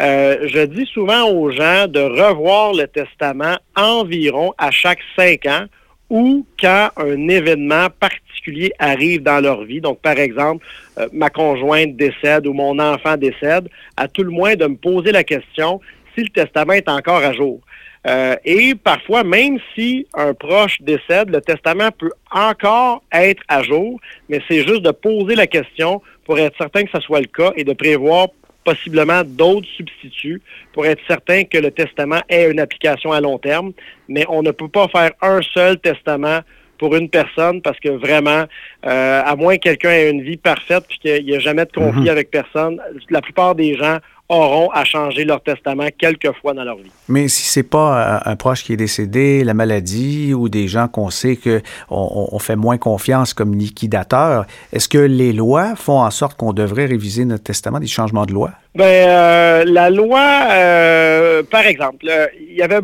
Euh, 0.00 0.46
je 0.46 0.64
dis 0.66 0.86
souvent 0.86 1.28
aux 1.28 1.50
gens 1.50 1.88
de 1.88 2.00
revoir 2.00 2.72
le 2.72 2.86
testament 2.86 3.56
environ 3.76 4.54
à 4.56 4.70
chaque 4.70 5.00
cinq 5.16 5.46
ans 5.46 5.64
ou 6.08 6.46
quand 6.60 6.90
un 6.96 7.28
événement 7.28 7.88
particulier 7.98 8.72
arrive 8.78 9.22
dans 9.22 9.40
leur 9.40 9.64
vie. 9.64 9.80
Donc, 9.80 10.00
par 10.00 10.18
exemple, 10.18 10.64
euh, 10.98 11.08
ma 11.12 11.30
conjointe 11.30 11.96
décède 11.96 12.46
ou 12.46 12.52
mon 12.52 12.78
enfant 12.78 13.16
décède, 13.16 13.68
à 13.96 14.08
tout 14.08 14.22
le 14.22 14.30
moins 14.30 14.54
de 14.54 14.66
me 14.66 14.76
poser 14.76 15.12
la 15.12 15.24
question 15.24 15.80
si 16.14 16.22
le 16.22 16.28
testament 16.28 16.74
est 16.74 16.88
encore 16.88 17.22
à 17.22 17.32
jour. 17.32 17.60
Euh, 18.06 18.34
et 18.44 18.74
parfois, 18.74 19.24
même 19.24 19.58
si 19.74 20.06
un 20.14 20.32
proche 20.32 20.80
décède, 20.80 21.30
le 21.30 21.40
testament 21.40 21.90
peut 21.96 22.12
encore 22.30 23.02
être 23.12 23.42
à 23.48 23.62
jour, 23.62 24.00
mais 24.28 24.40
c'est 24.48 24.66
juste 24.66 24.82
de 24.82 24.90
poser 24.90 25.34
la 25.34 25.46
question 25.46 26.00
pour 26.24 26.38
être 26.38 26.56
certain 26.56 26.84
que 26.84 26.90
ce 26.94 27.00
soit 27.00 27.20
le 27.20 27.26
cas 27.26 27.52
et 27.56 27.64
de 27.64 27.72
prévoir 27.72 28.28
possiblement 28.64 29.22
d'autres 29.24 29.68
substituts 29.76 30.40
pour 30.72 30.86
être 30.86 31.00
certain 31.08 31.44
que 31.44 31.58
le 31.58 31.70
testament 31.70 32.20
ait 32.28 32.50
une 32.50 32.60
application 32.60 33.12
à 33.12 33.20
long 33.20 33.38
terme. 33.38 33.72
Mais 34.08 34.24
on 34.28 34.42
ne 34.42 34.50
peut 34.50 34.68
pas 34.68 34.88
faire 34.88 35.10
un 35.22 35.40
seul 35.42 35.78
testament 35.78 36.40
pour 36.78 36.94
une 36.94 37.10
personne 37.10 37.60
parce 37.60 37.78
que 37.78 37.90
vraiment, 37.90 38.44
euh, 38.86 39.22
à 39.24 39.36
moins 39.36 39.56
que 39.56 39.62
quelqu'un 39.62 39.90
ait 39.90 40.10
une 40.10 40.22
vie 40.22 40.38
parfaite 40.38 40.84
et 40.90 40.98
qu'il 40.98 41.26
n'y 41.26 41.32
ait 41.32 41.40
jamais 41.40 41.66
de 41.66 41.72
conflit 41.72 42.02
mhm. 42.02 42.08
avec 42.08 42.30
personne, 42.30 42.80
la 43.10 43.20
plupart 43.20 43.54
des 43.54 43.76
gens 43.76 43.98
auront 44.30 44.70
à 44.70 44.84
changer 44.84 45.24
leur 45.24 45.42
testament 45.42 45.88
quelques 45.98 46.32
fois 46.40 46.54
dans 46.54 46.64
leur 46.64 46.76
vie. 46.76 46.90
Mais 47.08 47.28
si 47.28 47.42
c'est 47.42 47.68
pas 47.68 48.22
un 48.24 48.36
proche 48.36 48.64
qui 48.64 48.72
est 48.72 48.76
décédé, 48.76 49.44
la 49.44 49.54
maladie 49.54 50.32
ou 50.32 50.48
des 50.48 50.68
gens 50.68 50.88
qu'on 50.88 51.10
sait 51.10 51.36
qu'on 51.36 51.60
on 51.90 52.38
fait 52.38 52.56
moins 52.56 52.78
confiance 52.78 53.34
comme 53.34 53.54
liquidateur, 53.54 54.46
est-ce 54.72 54.88
que 54.88 54.98
les 54.98 55.32
lois 55.32 55.74
font 55.76 56.00
en 56.00 56.10
sorte 56.10 56.36
qu'on 56.38 56.52
devrait 56.52 56.86
réviser 56.86 57.24
notre 57.24 57.44
testament, 57.44 57.80
des 57.80 57.86
changements 57.86 58.24
de 58.24 58.32
loi? 58.32 58.52
Ben, 58.72 58.84
euh, 58.84 59.64
la 59.66 59.90
loi, 59.90 60.44
euh, 60.52 61.42
par 61.42 61.66
exemple, 61.66 62.06
euh, 62.08 62.26
il 62.38 62.54
y 62.54 62.62
avait 62.62 62.78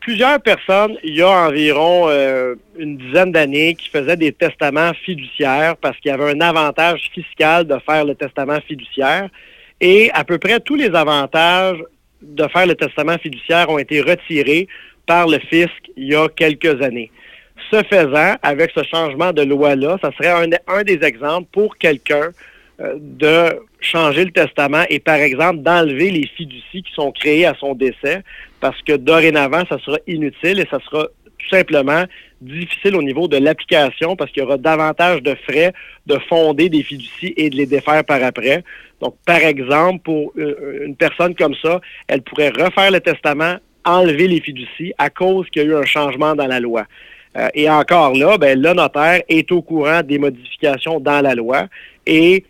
plusieurs 0.00 0.40
personnes, 0.40 0.96
il 1.02 1.16
y 1.16 1.22
a 1.22 1.48
environ 1.48 2.08
une 2.78 2.96
dizaine 2.96 3.32
d'années, 3.32 3.74
qui 3.74 3.88
faisaient 3.88 4.16
des 4.16 4.32
testaments 4.32 4.92
fiduciaires 5.04 5.76
parce 5.76 5.96
qu'il 5.98 6.10
y 6.10 6.14
avait 6.14 6.30
un 6.30 6.40
avantage 6.40 7.10
fiscal 7.12 7.66
de 7.66 7.76
faire 7.84 8.04
le 8.04 8.14
testament 8.14 8.58
fiduciaire. 8.66 9.28
Et 9.82 10.10
à 10.14 10.22
peu 10.22 10.38
près 10.38 10.60
tous 10.60 10.76
les 10.76 10.94
avantages 10.94 11.82
de 12.22 12.46
faire 12.48 12.66
le 12.66 12.76
testament 12.76 13.18
fiduciaire 13.18 13.68
ont 13.68 13.78
été 13.78 14.00
retirés 14.00 14.68
par 15.06 15.26
le 15.26 15.40
fisc 15.40 15.90
il 15.96 16.08
y 16.08 16.14
a 16.14 16.28
quelques 16.28 16.80
années. 16.80 17.10
Ce 17.70 17.82
faisant, 17.82 18.36
avec 18.42 18.70
ce 18.76 18.84
changement 18.84 19.32
de 19.32 19.42
loi-là, 19.42 19.98
ça 20.00 20.10
serait 20.12 20.48
un, 20.68 20.82
des 20.84 21.02
exemples 21.02 21.48
pour 21.52 21.76
quelqu'un 21.78 22.30
euh, 22.80 22.94
de 22.98 23.60
changer 23.80 24.24
le 24.24 24.30
testament 24.30 24.84
et, 24.88 25.00
par 25.00 25.16
exemple, 25.16 25.58
d'enlever 25.62 26.10
les 26.10 26.28
fiducies 26.28 26.82
qui 26.82 26.92
sont 26.94 27.10
créées 27.10 27.46
à 27.46 27.54
son 27.58 27.74
décès, 27.74 28.22
parce 28.60 28.80
que 28.82 28.92
dorénavant, 28.92 29.64
ça 29.68 29.78
sera 29.84 29.98
inutile 30.06 30.60
et 30.60 30.66
ça 30.70 30.78
sera 30.84 31.08
tout 31.42 31.56
simplement 31.56 32.04
difficile 32.40 32.96
au 32.96 33.02
niveau 33.02 33.28
de 33.28 33.36
l'application 33.36 34.16
parce 34.16 34.30
qu'il 34.30 34.42
y 34.42 34.46
aura 34.46 34.58
davantage 34.58 35.22
de 35.22 35.34
frais 35.46 35.72
de 36.06 36.18
fonder 36.28 36.68
des 36.68 36.82
fiducies 36.82 37.34
et 37.36 37.50
de 37.50 37.56
les 37.56 37.66
défaire 37.66 38.04
par 38.04 38.22
après. 38.22 38.64
Donc, 39.00 39.16
par 39.26 39.38
exemple, 39.38 40.00
pour 40.04 40.32
euh, 40.38 40.84
une 40.86 40.96
personne 40.96 41.34
comme 41.34 41.54
ça, 41.62 41.80
elle 42.08 42.22
pourrait 42.22 42.50
refaire 42.50 42.90
le 42.90 43.00
testament, 43.00 43.56
enlever 43.84 44.28
les 44.28 44.40
fiducies 44.40 44.92
à 44.98 45.10
cause 45.10 45.48
qu'il 45.50 45.62
y 45.62 45.64
a 45.64 45.68
eu 45.68 45.74
un 45.74 45.84
changement 45.84 46.34
dans 46.34 46.46
la 46.46 46.60
loi. 46.60 46.84
Euh, 47.36 47.48
et 47.54 47.68
encore 47.70 48.14
là, 48.14 48.36
ben, 48.38 48.60
le 48.60 48.74
notaire 48.74 49.22
est 49.28 49.50
au 49.52 49.62
courant 49.62 50.02
des 50.02 50.18
modifications 50.18 51.00
dans 51.00 51.20
la 51.22 51.34
loi 51.34 51.66
et 52.06 52.44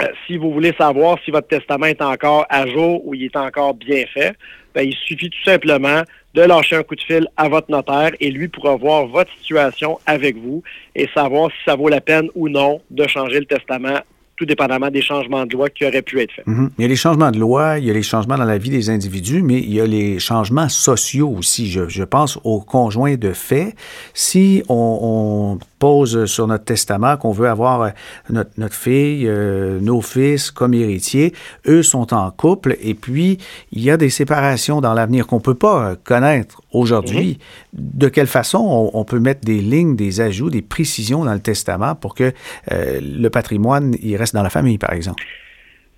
euh, 0.00 0.06
si 0.26 0.36
vous 0.36 0.52
voulez 0.52 0.72
savoir 0.78 1.18
si 1.24 1.30
votre 1.30 1.48
testament 1.48 1.86
est 1.86 2.02
encore 2.02 2.46
à 2.48 2.66
jour 2.66 3.06
ou 3.06 3.14
il 3.14 3.24
est 3.24 3.36
encore 3.36 3.74
bien 3.74 4.04
fait, 4.12 4.34
ben, 4.74 4.82
il 4.82 4.94
suffit 4.94 5.30
tout 5.30 5.44
simplement 5.44 6.02
de 6.34 6.42
lâcher 6.42 6.76
un 6.76 6.82
coup 6.82 6.94
de 6.94 7.00
fil 7.00 7.28
à 7.36 7.48
votre 7.48 7.70
notaire 7.70 8.12
et 8.20 8.30
lui 8.30 8.48
pourra 8.48 8.76
voir 8.76 9.06
votre 9.06 9.32
situation 9.38 9.98
avec 10.06 10.36
vous 10.36 10.62
et 10.94 11.08
savoir 11.14 11.50
si 11.50 11.58
ça 11.64 11.74
vaut 11.74 11.88
la 11.88 12.00
peine 12.00 12.28
ou 12.34 12.48
non 12.48 12.80
de 12.90 13.06
changer 13.06 13.40
le 13.40 13.46
testament 13.46 14.00
tout 14.40 14.46
dépendamment 14.46 14.90
des 14.90 15.02
changements 15.02 15.44
de 15.44 15.52
loi 15.52 15.68
qui 15.68 15.84
auraient 15.84 16.00
pu 16.00 16.18
être 16.18 16.32
faits. 16.32 16.46
Mhm. 16.46 16.70
Il 16.78 16.82
y 16.82 16.84
a 16.86 16.88
les 16.88 16.96
changements 16.96 17.30
de 17.30 17.38
loi, 17.38 17.78
il 17.78 17.84
y 17.84 17.90
a 17.90 17.92
les 17.92 18.02
changements 18.02 18.38
dans 18.38 18.46
la 18.46 18.56
vie 18.56 18.70
des 18.70 18.88
individus, 18.88 19.42
mais 19.42 19.58
il 19.58 19.74
y 19.74 19.82
a 19.82 19.86
les 19.86 20.18
changements 20.18 20.70
sociaux 20.70 21.28
aussi. 21.36 21.70
Je, 21.70 22.02
pense 22.04 22.38
aux 22.42 22.60
conjoints 22.60 23.16
de 23.16 23.34
fait. 23.34 23.74
Si 24.14 24.62
on, 24.70 25.58
pose 25.78 26.26
sur 26.26 26.46
notre 26.46 26.64
testament 26.64 27.16
qu'on 27.16 27.32
veut 27.32 27.48
avoir 27.48 27.80
euh, 27.82 27.88
notre, 28.30 28.74
fille, 28.74 29.26
euh, 29.26 29.80
nos 29.80 30.02
fils 30.02 30.50
comme 30.50 30.74
héritiers, 30.74 31.32
eux 31.66 31.82
sont 31.82 32.12
en 32.12 32.30
couple 32.30 32.76
et 32.82 32.92
puis 32.92 33.38
il 33.72 33.82
y 33.82 33.90
a 33.90 33.96
des 33.96 34.10
séparations 34.10 34.82
dans 34.82 34.92
l'avenir 34.92 35.26
qu'on 35.26 35.36
ne 35.36 35.40
peut 35.40 35.54
pas 35.54 35.96
connaître 36.04 36.60
aujourd'hui. 36.72 37.38
Mhm. 37.72 37.90
De 37.98 38.08
quelle 38.08 38.26
façon 38.26 38.90
on, 38.92 39.04
peut 39.04 39.18
mettre 39.18 39.40
des 39.40 39.60
lignes, 39.60 39.96
des 39.96 40.20
ajouts, 40.20 40.50
des 40.50 40.62
précisions 40.62 41.24
dans 41.24 41.34
le 41.34 41.40
testament 41.40 41.94
pour 41.94 42.14
que 42.14 42.32
euh, 42.70 43.00
le 43.02 43.28
patrimoine 43.30 43.94
il 44.02 44.16
reste 44.16 44.34
dans 44.34 44.42
la 44.42 44.50
famille, 44.50 44.78
par 44.78 44.92
exemple? 44.92 45.24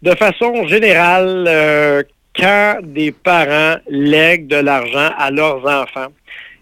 De 0.03 0.15
façon 0.15 0.67
générale, 0.67 1.45
euh, 1.49 2.03
quand 2.35 2.79
des 2.83 3.13
parents 3.13 3.79
lèguent 3.89 4.49
de 4.49 4.57
l'argent 4.57 5.11
à 5.17 5.31
leurs 5.31 5.65
enfants, 5.67 6.09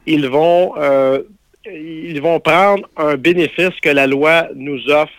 ils 0.06 0.28
vont, 0.28 0.74
euh, 0.78 1.22
ils 1.66 2.20
vont 2.20 2.40
prendre 2.40 2.88
un 2.96 3.16
bénéfice 3.16 3.78
que 3.82 3.90
la 3.90 4.06
loi 4.06 4.48
nous 4.54 4.88
offre 4.88 5.12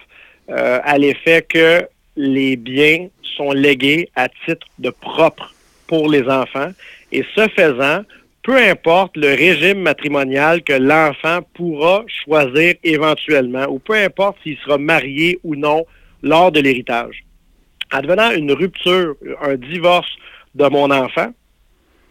à 0.50 0.98
l'effet 0.98 1.46
que 1.48 1.88
les 2.18 2.58
biens 2.58 3.08
sont 3.38 3.52
légués 3.52 4.10
à 4.16 4.28
titre 4.46 4.68
de 4.80 4.90
propre 4.90 5.54
pour 5.88 6.10
les 6.10 6.28
enfants. 6.28 6.72
Et 7.12 7.24
ce 7.36 7.48
faisant, 7.50 8.04
peu 8.44 8.58
importe 8.58 9.16
le 9.18 9.30
régime 9.30 9.82
matrimonial 9.82 10.64
que 10.64 10.74
l'enfant 10.74 11.42
pourra 11.54 12.04
choisir 12.08 12.76
éventuellement, 12.84 13.66
ou 13.70 13.80
peu 13.80 13.94
importe 13.94 14.38
s'il 14.44 14.58
sera 14.58 14.78
marié 14.78 15.40
ou 15.44 15.56
non 15.56 15.86
lors 16.24 16.52
de 16.52 16.60
l'héritage. 16.60 17.24
Advenant 17.92 18.32
une 18.32 18.52
rupture, 18.52 19.16
un 19.42 19.56
divorce 19.56 20.12
de 20.56 20.68
mon 20.68 20.90
enfant, 20.92 21.32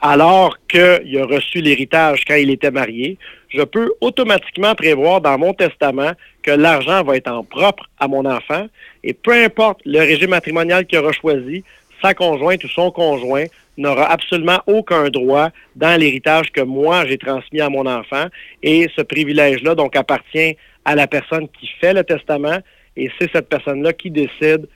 alors 0.00 0.56
qu'il 0.68 1.18
a 1.18 1.26
reçu 1.26 1.60
l'héritage 1.60 2.24
quand 2.26 2.36
il 2.36 2.50
était 2.50 2.70
marié, 2.70 3.18
je 3.48 3.62
peux 3.62 3.90
automatiquement 4.00 4.74
prévoir 4.74 5.20
dans 5.20 5.36
mon 5.36 5.52
testament 5.52 6.12
que 6.42 6.50
l'argent 6.52 7.02
va 7.02 7.16
être 7.16 7.30
en 7.30 7.44
propre 7.44 7.90
à 7.98 8.08
mon 8.08 8.24
enfant 8.24 8.66
et 9.02 9.12
peu 9.12 9.32
importe 9.32 9.80
le 9.84 9.98
régime 9.98 10.30
matrimonial 10.30 10.86
qu'il 10.86 10.98
aura 10.98 11.12
choisi, 11.12 11.64
sa 12.00 12.14
conjointe 12.14 12.64
ou 12.64 12.68
son 12.68 12.90
conjoint 12.90 13.44
n'aura 13.80 14.10
absolument 14.10 14.60
aucun 14.66 15.08
droit 15.08 15.48
dans 15.76 15.98
l'héritage 15.98 16.50
que 16.52 16.60
moi 16.60 17.06
j'ai 17.06 17.18
transmis 17.18 17.60
à 17.60 17.68
mon 17.68 17.86
enfant 17.86 18.26
et 18.62 18.88
ce 18.96 19.02
privilège-là 19.02 19.74
donc 19.74 19.96
appartient 19.96 20.56
à 20.84 20.94
la 20.94 21.06
personne 21.06 21.48
qui 21.48 21.68
fait 21.80 21.92
le 21.92 22.04
testament 22.04 22.58
et 22.96 23.10
c'est 23.18 23.30
cette 23.32 23.48
personne-là 23.48 23.92
qui 23.92 24.10
décide 24.10 24.66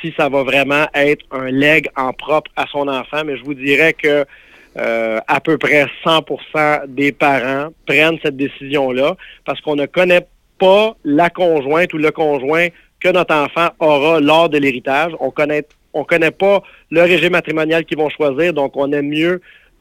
si 0.00 0.12
ça 0.16 0.28
va 0.28 0.42
vraiment 0.42 0.86
être 0.94 1.24
un 1.30 1.50
leg 1.50 1.88
en 1.96 2.12
propre 2.12 2.50
à 2.56 2.66
son 2.66 2.88
enfant. 2.88 3.22
Mais 3.24 3.36
je 3.36 3.44
vous 3.44 3.54
dirais 3.54 3.92
que 3.92 4.24
euh, 4.76 5.18
à 5.26 5.40
peu 5.40 5.58
près 5.58 5.86
100% 6.04 6.86
des 6.88 7.12
parents 7.12 7.70
prennent 7.86 8.18
cette 8.22 8.36
décision-là 8.36 9.16
parce 9.44 9.60
qu'on 9.60 9.76
ne 9.76 9.86
connaît 9.86 10.26
pas 10.58 10.94
la 11.04 11.30
conjointe 11.30 11.92
ou 11.92 11.98
le 11.98 12.10
conjoint 12.10 12.68
que 13.00 13.08
notre 13.08 13.34
enfant 13.34 13.70
aura 13.78 14.20
lors 14.20 14.48
de 14.48 14.58
l'héritage. 14.58 15.12
On 15.20 15.30
connaît 15.30 15.64
on 15.92 16.04
connaît 16.04 16.30
pas 16.30 16.62
le 16.90 17.02
régime 17.02 17.32
matrimonial 17.32 17.84
qu'ils 17.84 17.98
vont 17.98 18.10
choisir, 18.10 18.52
donc 18.52 18.76
on 18.76 18.92
aime 18.92 19.08
mieux 19.08 19.40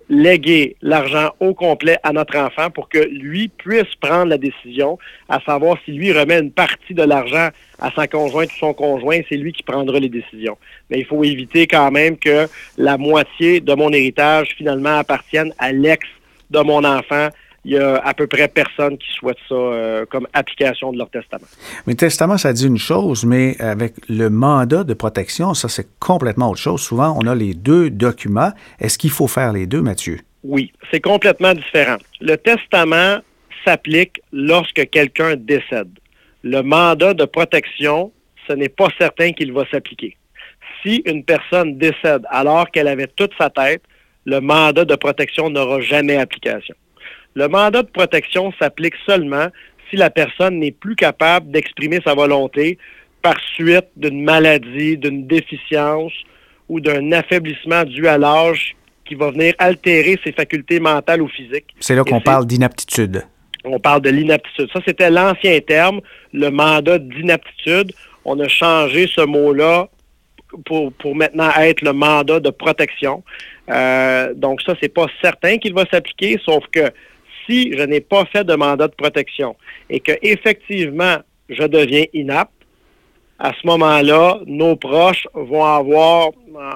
léguer 0.09 0.75
l'argent 0.81 1.29
au 1.39 1.53
complet 1.53 1.97
à 2.03 2.11
notre 2.11 2.35
enfant 2.37 2.71
pour 2.71 2.89
que 2.89 2.97
lui 2.97 3.47
puisse 3.47 3.93
prendre 4.01 4.25
la 4.25 4.37
décision, 4.37 4.97
à 5.29 5.39
savoir 5.41 5.77
si 5.85 5.91
lui 5.91 6.11
remet 6.11 6.39
une 6.39 6.51
partie 6.51 6.95
de 6.95 7.03
l'argent 7.03 7.49
à 7.79 7.91
sa 7.91 8.07
conjointe 8.07 8.49
ou 8.51 8.57
son 8.57 8.73
conjoint, 8.73 9.21
c'est 9.29 9.37
lui 9.37 9.53
qui 9.53 9.63
prendra 9.63 9.99
les 9.99 10.09
décisions. 10.09 10.57
Mais 10.89 10.99
il 10.99 11.05
faut 11.05 11.23
éviter 11.23 11.67
quand 11.67 11.91
même 11.91 12.17
que 12.17 12.47
la 12.77 12.97
moitié 12.97 13.61
de 13.61 13.73
mon 13.73 13.93
héritage 13.93 14.55
finalement 14.57 14.97
appartienne 14.97 15.53
à 15.59 15.71
l'ex 15.71 16.07
de 16.49 16.59
mon 16.59 16.83
enfant 16.83 17.29
il 17.69 17.73
y 17.73 17.77
a 17.77 17.97
à 17.97 18.15
peu 18.15 18.25
près 18.25 18.47
personne 18.47 18.97
qui 18.97 19.11
souhaite 19.11 19.37
ça 19.47 19.53
euh, 19.53 20.03
comme 20.09 20.27
application 20.33 20.91
de 20.91 20.97
leur 20.97 21.09
testament. 21.11 21.45
Mais 21.85 21.93
le 21.93 21.97
testament, 21.97 22.37
ça 22.37 22.51
dit 22.51 22.65
une 22.65 22.79
chose, 22.79 23.25
mais 23.25 23.55
avec 23.59 23.93
le 24.09 24.29
mandat 24.31 24.83
de 24.83 24.95
protection, 24.95 25.53
ça, 25.53 25.69
c'est 25.69 25.87
complètement 25.99 26.49
autre 26.49 26.59
chose. 26.59 26.81
Souvent, 26.81 27.15
on 27.21 27.27
a 27.27 27.35
les 27.35 27.53
deux 27.53 27.91
documents. 27.91 28.51
Est-ce 28.79 28.97
qu'il 28.97 29.11
faut 29.11 29.27
faire 29.27 29.53
les 29.53 29.67
deux, 29.67 29.81
Mathieu? 29.81 30.19
Oui, 30.43 30.71
c'est 30.89 30.99
complètement 30.99 31.53
différent. 31.53 31.97
Le 32.21 32.37
testament 32.37 33.19
s'applique 33.63 34.19
lorsque 34.33 34.89
quelqu'un 34.89 35.35
décède. 35.35 35.91
Le 36.41 36.61
mandat 36.61 37.13
de 37.13 37.25
protection, 37.25 38.11
ce 38.47 38.53
n'est 38.53 38.69
pas 38.69 38.87
certain 38.97 39.31
qu'il 39.31 39.53
va 39.53 39.65
s'appliquer. 39.69 40.17
Si 40.81 41.03
une 41.05 41.23
personne 41.23 41.77
décède 41.77 42.23
alors 42.31 42.71
qu'elle 42.71 42.87
avait 42.87 43.11
toute 43.15 43.33
sa 43.37 43.51
tête, 43.51 43.83
le 44.25 44.39
mandat 44.39 44.85
de 44.85 44.95
protection 44.95 45.51
n'aura 45.51 45.81
jamais 45.81 46.15
application. 46.15 46.75
Le 47.35 47.47
mandat 47.47 47.83
de 47.83 47.89
protection 47.89 48.51
s'applique 48.59 48.95
seulement 49.05 49.47
si 49.89 49.95
la 49.95 50.09
personne 50.09 50.59
n'est 50.59 50.71
plus 50.71 50.95
capable 50.95 51.51
d'exprimer 51.51 51.99
sa 52.05 52.13
volonté 52.13 52.77
par 53.21 53.35
suite 53.55 53.87
d'une 53.95 54.23
maladie, 54.23 54.97
d'une 54.97 55.27
déficience 55.27 56.13
ou 56.67 56.79
d'un 56.79 57.11
affaiblissement 57.11 57.83
dû 57.83 58.07
à 58.07 58.17
l'âge 58.17 58.75
qui 59.05 59.15
va 59.15 59.31
venir 59.31 59.53
altérer 59.57 60.19
ses 60.23 60.31
facultés 60.31 60.79
mentales 60.79 61.21
ou 61.21 61.27
physiques. 61.27 61.75
C'est 61.79 61.95
là 61.95 62.03
qu'on 62.03 62.21
parle 62.21 62.45
d'inaptitude. 62.45 63.23
On 63.65 63.79
parle 63.79 64.01
de 64.01 64.09
l'inaptitude. 64.09 64.69
Ça, 64.71 64.79
c'était 64.87 65.09
l'ancien 65.09 65.59
terme, 65.59 65.99
le 66.31 66.49
mandat 66.49 66.99
d'inaptitude. 66.99 67.91
On 68.23 68.39
a 68.39 68.47
changé 68.47 69.09
ce 69.13 69.21
mot-là 69.21 69.89
pour, 70.65 70.93
pour 70.93 71.15
maintenant 71.15 71.49
être 71.59 71.81
le 71.81 71.93
mandat 71.93 72.39
de 72.39 72.51
protection. 72.51 73.23
Euh, 73.69 74.33
donc 74.35 74.61
ça, 74.61 74.75
c'est 74.81 74.93
pas 74.93 75.07
certain 75.21 75.57
qu'il 75.57 75.73
va 75.73 75.85
s'appliquer, 75.91 76.39
sauf 76.45 76.63
que 76.71 76.91
si 77.49 77.73
je 77.75 77.83
n'ai 77.83 78.01
pas 78.01 78.25
fait 78.25 78.43
de 78.43 78.53
mandat 78.53 78.87
de 78.87 78.95
protection 78.95 79.55
et 79.89 79.99
que 79.99 80.11
effectivement 80.21 81.17
je 81.49 81.63
deviens 81.63 82.05
inapte, 82.13 82.51
à 83.39 83.53
ce 83.53 83.65
moment-là, 83.67 84.39
nos 84.45 84.75
proches 84.75 85.25
vont 85.33 85.63
avoir, 85.63 86.31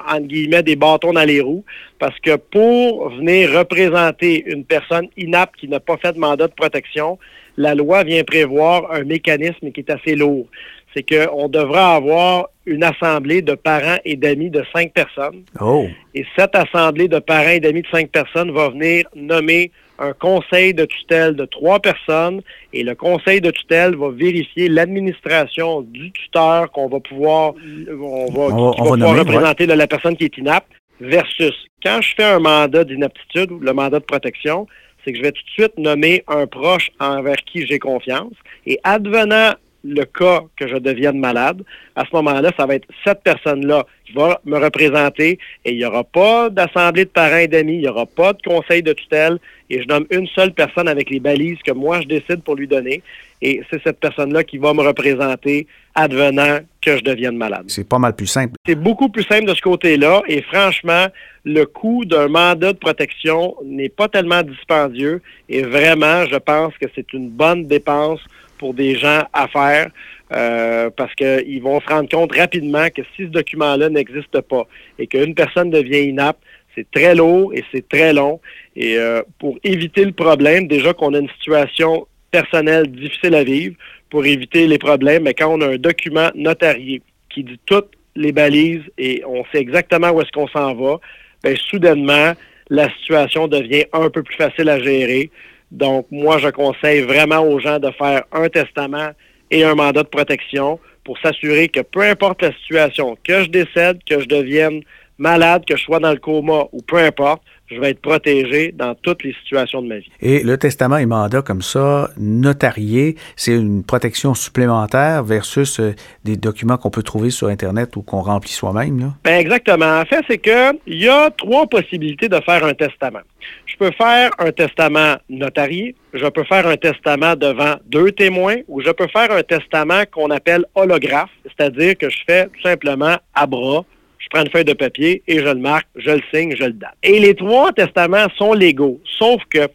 entre 0.07 0.27
guillemets, 0.27 0.63
des 0.63 0.77
bâtons 0.77 1.11
dans 1.11 1.25
les 1.25 1.41
roues, 1.41 1.65
parce 1.99 2.17
que 2.21 2.37
pour 2.37 3.09
venir 3.09 3.51
représenter 3.51 4.45
une 4.47 4.63
personne 4.63 5.09
inapte 5.17 5.57
qui 5.59 5.67
n'a 5.67 5.81
pas 5.81 5.97
fait 5.97 6.13
de 6.13 6.19
mandat 6.19 6.47
de 6.47 6.53
protection, 6.53 7.19
la 7.57 7.75
loi 7.75 8.05
vient 8.05 8.23
prévoir 8.23 8.91
un 8.93 9.03
mécanisme 9.03 9.71
qui 9.71 9.81
est 9.81 9.91
assez 9.91 10.15
lourd. 10.15 10.47
c'est 10.95 11.03
qu'on 11.03 11.49
devra 11.49 11.95
avoir 11.95 12.49
une 12.65 12.83
assemblée 12.83 13.41
de 13.41 13.55
parents 13.55 13.97
et 14.05 14.15
d'amis 14.15 14.49
de 14.49 14.63
cinq 14.73 14.93
personnes. 14.93 15.43
Oh. 15.59 15.87
Et 16.13 16.23
cette 16.37 16.55
assemblée 16.55 17.07
de 17.07 17.19
parents 17.19 17.49
et 17.49 17.59
d'amis 17.59 17.81
de 17.81 17.87
cinq 17.91 18.09
personnes 18.09 18.51
va 18.51 18.69
venir 18.69 19.05
nommer 19.15 19.71
un 19.99 20.13
conseil 20.13 20.73
de 20.73 20.85
tutelle 20.85 21.35
de 21.35 21.45
trois 21.45 21.79
personnes 21.79 22.41
et 22.73 22.83
le 22.83 22.95
conseil 22.95 23.41
de 23.41 23.51
tutelle 23.51 23.95
va 23.95 24.09
vérifier 24.09 24.67
l'administration 24.67 25.81
du 25.81 26.11
tuteur 26.11 26.71
qu'on 26.71 26.87
va 26.87 26.99
pouvoir, 26.99 27.53
on 27.89 28.31
va, 28.31 29.13
représenter 29.13 29.65
la 29.65 29.87
personne 29.87 30.17
qui 30.17 30.25
est 30.25 30.37
inapte 30.37 30.71
versus 30.99 31.53
quand 31.83 32.01
je 32.01 32.15
fais 32.15 32.23
un 32.23 32.39
mandat 32.39 32.83
d'inaptitude 32.83 33.51
ou 33.51 33.59
le 33.59 33.73
mandat 33.73 33.99
de 33.99 34.05
protection, 34.05 34.67
c'est 35.03 35.11
que 35.11 35.17
je 35.17 35.23
vais 35.23 35.31
tout 35.31 35.43
de 35.43 35.49
suite 35.49 35.77
nommer 35.77 36.23
un 36.27 36.47
proche 36.47 36.89
envers 36.99 37.35
qui 37.45 37.65
j'ai 37.67 37.79
confiance 37.79 38.33
et 38.65 38.79
advenant 38.83 39.53
le 39.83 40.05
cas 40.05 40.41
que 40.57 40.67
je 40.67 40.77
devienne 40.77 41.19
malade, 41.19 41.61
à 41.95 42.05
ce 42.05 42.15
moment-là, 42.15 42.51
ça 42.57 42.65
va 42.65 42.75
être 42.75 42.87
cette 43.03 43.21
personne-là 43.21 43.85
qui 44.05 44.13
va 44.13 44.39
me 44.45 44.57
représenter 44.57 45.37
et 45.65 45.71
il 45.71 45.77
n'y 45.77 45.85
aura 45.85 46.03
pas 46.03 46.49
d'assemblée 46.49 47.05
de 47.05 47.09
parents 47.09 47.37
et 47.37 47.47
d'amis, 47.47 47.75
il 47.75 47.81
n'y 47.81 47.87
aura 47.87 48.05
pas 48.05 48.33
de 48.33 48.41
conseil 48.41 48.81
de 48.81 48.93
tutelle 48.93 49.39
et 49.69 49.81
je 49.81 49.87
nomme 49.87 50.05
une 50.09 50.27
seule 50.27 50.53
personne 50.53 50.87
avec 50.87 51.09
les 51.09 51.19
balises 51.19 51.57
que 51.65 51.71
moi 51.71 52.01
je 52.01 52.07
décide 52.07 52.43
pour 52.43 52.55
lui 52.55 52.67
donner 52.67 53.01
et 53.41 53.61
c'est 53.69 53.81
cette 53.83 53.99
personne-là 53.99 54.43
qui 54.45 54.57
va 54.57 54.73
me 54.73 54.81
représenter 54.81 55.67
advenant 55.95 56.59
que 56.81 56.97
je 56.97 57.03
devienne 57.03 57.37
malade. 57.37 57.65
C'est 57.67 57.87
pas 57.87 57.99
mal 57.99 58.15
plus 58.15 58.27
simple. 58.27 58.53
C'est 58.65 58.75
beaucoup 58.75 59.09
plus 59.09 59.23
simple 59.23 59.45
de 59.45 59.53
ce 59.53 59.61
côté-là 59.61 60.21
et 60.27 60.41
franchement, 60.43 61.07
le 61.43 61.65
coût 61.65 62.05
d'un 62.05 62.29
mandat 62.29 62.71
de 62.71 62.77
protection 62.77 63.55
n'est 63.65 63.89
pas 63.89 64.07
tellement 64.07 64.43
dispendieux 64.43 65.21
et 65.49 65.63
vraiment, 65.63 66.25
je 66.25 66.37
pense 66.37 66.73
que 66.77 66.85
c'est 66.95 67.11
une 67.13 67.29
bonne 67.29 67.67
dépense 67.67 68.21
pour 68.57 68.73
des 68.73 68.95
gens 68.95 69.23
à 69.33 69.47
faire 69.47 69.89
euh, 70.31 70.89
parce 70.95 71.13
qu'ils 71.15 71.61
vont 71.61 71.79
se 71.81 71.87
rendre 71.87 72.09
compte 72.09 72.35
rapidement 72.35 72.87
que 72.89 73.01
si 73.15 73.23
ce 73.23 73.29
document-là 73.29 73.89
n'existe 73.89 74.41
pas 74.41 74.67
et 74.97 75.07
qu'une 75.07 75.35
personne 75.35 75.69
devient 75.69 76.09
inapte, 76.09 76.39
c'est 76.75 76.89
très 76.89 77.13
lourd 77.13 77.53
et 77.53 77.63
c'est 77.71 77.87
très 77.87 78.13
long. 78.13 78.39
Et 78.75 78.97
euh, 78.97 79.21
pour 79.39 79.57
éviter 79.63 80.05
le 80.05 80.11
problème, 80.11 80.67
déjà 80.67 80.93
qu'on 80.93 81.13
a 81.13 81.19
une 81.19 81.29
situation 81.37 82.07
personnelle 82.31 82.87
difficile 82.87 83.35
à 83.35 83.43
vivre, 83.43 83.75
pour 84.09 84.25
éviter 84.25 84.67
les 84.67 84.77
problèmes, 84.77 85.23
mais 85.23 85.33
quand 85.33 85.53
on 85.53 85.61
a 85.61 85.69
un 85.69 85.77
document 85.77 86.29
notarié 86.35 87.01
qui 87.29 87.43
dit 87.43 87.59
toutes 87.65 87.91
les 88.15 88.31
balises 88.31 88.83
et 88.97 89.23
on 89.27 89.43
sait 89.51 89.59
exactement 89.59 90.11
où 90.11 90.21
est-ce 90.21 90.31
qu'on 90.31 90.47
s'en 90.47 90.73
va, 90.75 90.99
bien, 91.43 91.55
soudainement, 91.69 92.33
la 92.69 92.89
situation 92.95 93.47
devient 93.47 93.85
un 93.93 94.09
peu 94.09 94.23
plus 94.23 94.35
facile 94.35 94.69
à 94.69 94.79
gérer. 94.79 95.29
Donc, 95.73 96.05
moi, 96.11 96.37
je 96.37 96.49
conseille 96.49 97.01
vraiment 97.01 97.39
aux 97.39 97.59
gens 97.59 97.79
de 97.79 97.89
faire 97.91 98.23
un 98.31 98.47
testament 98.47 99.09
et 99.49 99.63
un 99.63 99.73
mandat 99.73 100.03
de 100.03 100.07
protection 100.07 100.79
pour 101.03 101.17
s'assurer 101.17 101.67
que 101.67 101.79
peu 101.79 102.01
importe 102.01 102.43
la 102.43 102.53
situation, 102.53 103.17
que 103.23 103.43
je 103.43 103.49
décède, 103.49 103.99
que 104.07 104.19
je 104.19 104.27
devienne 104.27 104.81
malade, 105.17 105.65
que 105.65 105.75
je 105.75 105.83
sois 105.83 105.99
dans 105.99 106.11
le 106.11 106.19
coma 106.19 106.65
ou 106.71 106.81
peu 106.83 106.97
importe, 106.97 107.41
je 107.67 107.79
vais 107.79 107.91
être 107.91 108.01
protégé 108.01 108.71
dans 108.71 108.95
toutes 108.95 109.23
les 109.23 109.33
situations 109.43 109.81
de 109.81 109.87
ma 109.87 109.97
vie. 109.97 110.11
Et 110.21 110.43
le 110.43 110.57
testament 110.57 110.97
et 110.97 111.05
mandat 111.05 111.41
comme 111.41 111.61
ça, 111.61 112.09
notarié, 112.17 113.15
c'est 113.35 113.53
une 113.53 113.83
protection 113.83 114.33
supplémentaire 114.33 115.23
versus 115.23 115.79
euh, 115.79 115.95
des 116.23 116.37
documents 116.37 116.77
qu'on 116.77 116.89
peut 116.89 117.03
trouver 117.03 117.29
sur 117.29 117.47
Internet 117.47 117.95
ou 117.95 118.01
qu'on 118.01 118.21
remplit 118.21 118.51
soi-même? 118.51 119.13
Ben 119.23 119.39
exactement. 119.39 119.99
En 119.99 120.05
fait, 120.05 120.23
c'est 120.27 120.37
qu'il 120.37 120.99
y 120.99 121.07
a 121.07 121.29
trois 121.31 121.67
possibilités 121.67 122.29
de 122.29 122.39
faire 122.41 122.63
un 122.65 122.73
testament. 122.73 123.21
Je 123.65 123.75
peux 123.77 123.91
faire 123.91 124.31
un 124.39 124.51
testament 124.51 125.15
notarié, 125.29 125.95
je 126.13 126.25
peux 126.27 126.43
faire 126.43 126.67
un 126.67 126.77
testament 126.77 127.35
devant 127.35 127.75
deux 127.85 128.11
témoins 128.11 128.57
ou 128.67 128.81
je 128.81 128.91
peux 128.91 129.07
faire 129.07 129.31
un 129.31 129.43
testament 129.43 130.03
qu'on 130.11 130.29
appelle 130.29 130.65
holographe, 130.75 131.31
c'est-à-dire 131.43 131.97
que 131.97 132.09
je 132.09 132.19
fais 132.27 132.45
tout 132.45 132.61
simplement 132.61 133.17
à 133.33 133.47
bras 133.47 133.83
je 134.23 134.29
prends 134.29 134.41
une 134.41 134.51
feuille 134.51 134.65
de 134.65 134.73
papier 134.73 135.21
et 135.27 135.39
je 135.39 135.43
le 135.43 135.55
marque, 135.55 135.87
je 135.95 136.11
le 136.11 136.21
signe, 136.33 136.55
je 136.57 136.65
le 136.65 136.73
date. 136.73 136.95
Et 137.03 137.19
les 137.19 137.35
trois 137.35 137.71
testaments 137.73 138.27
sont 138.37 138.53
légaux, 138.53 139.01
sauf 139.17 139.41
que 139.49 139.67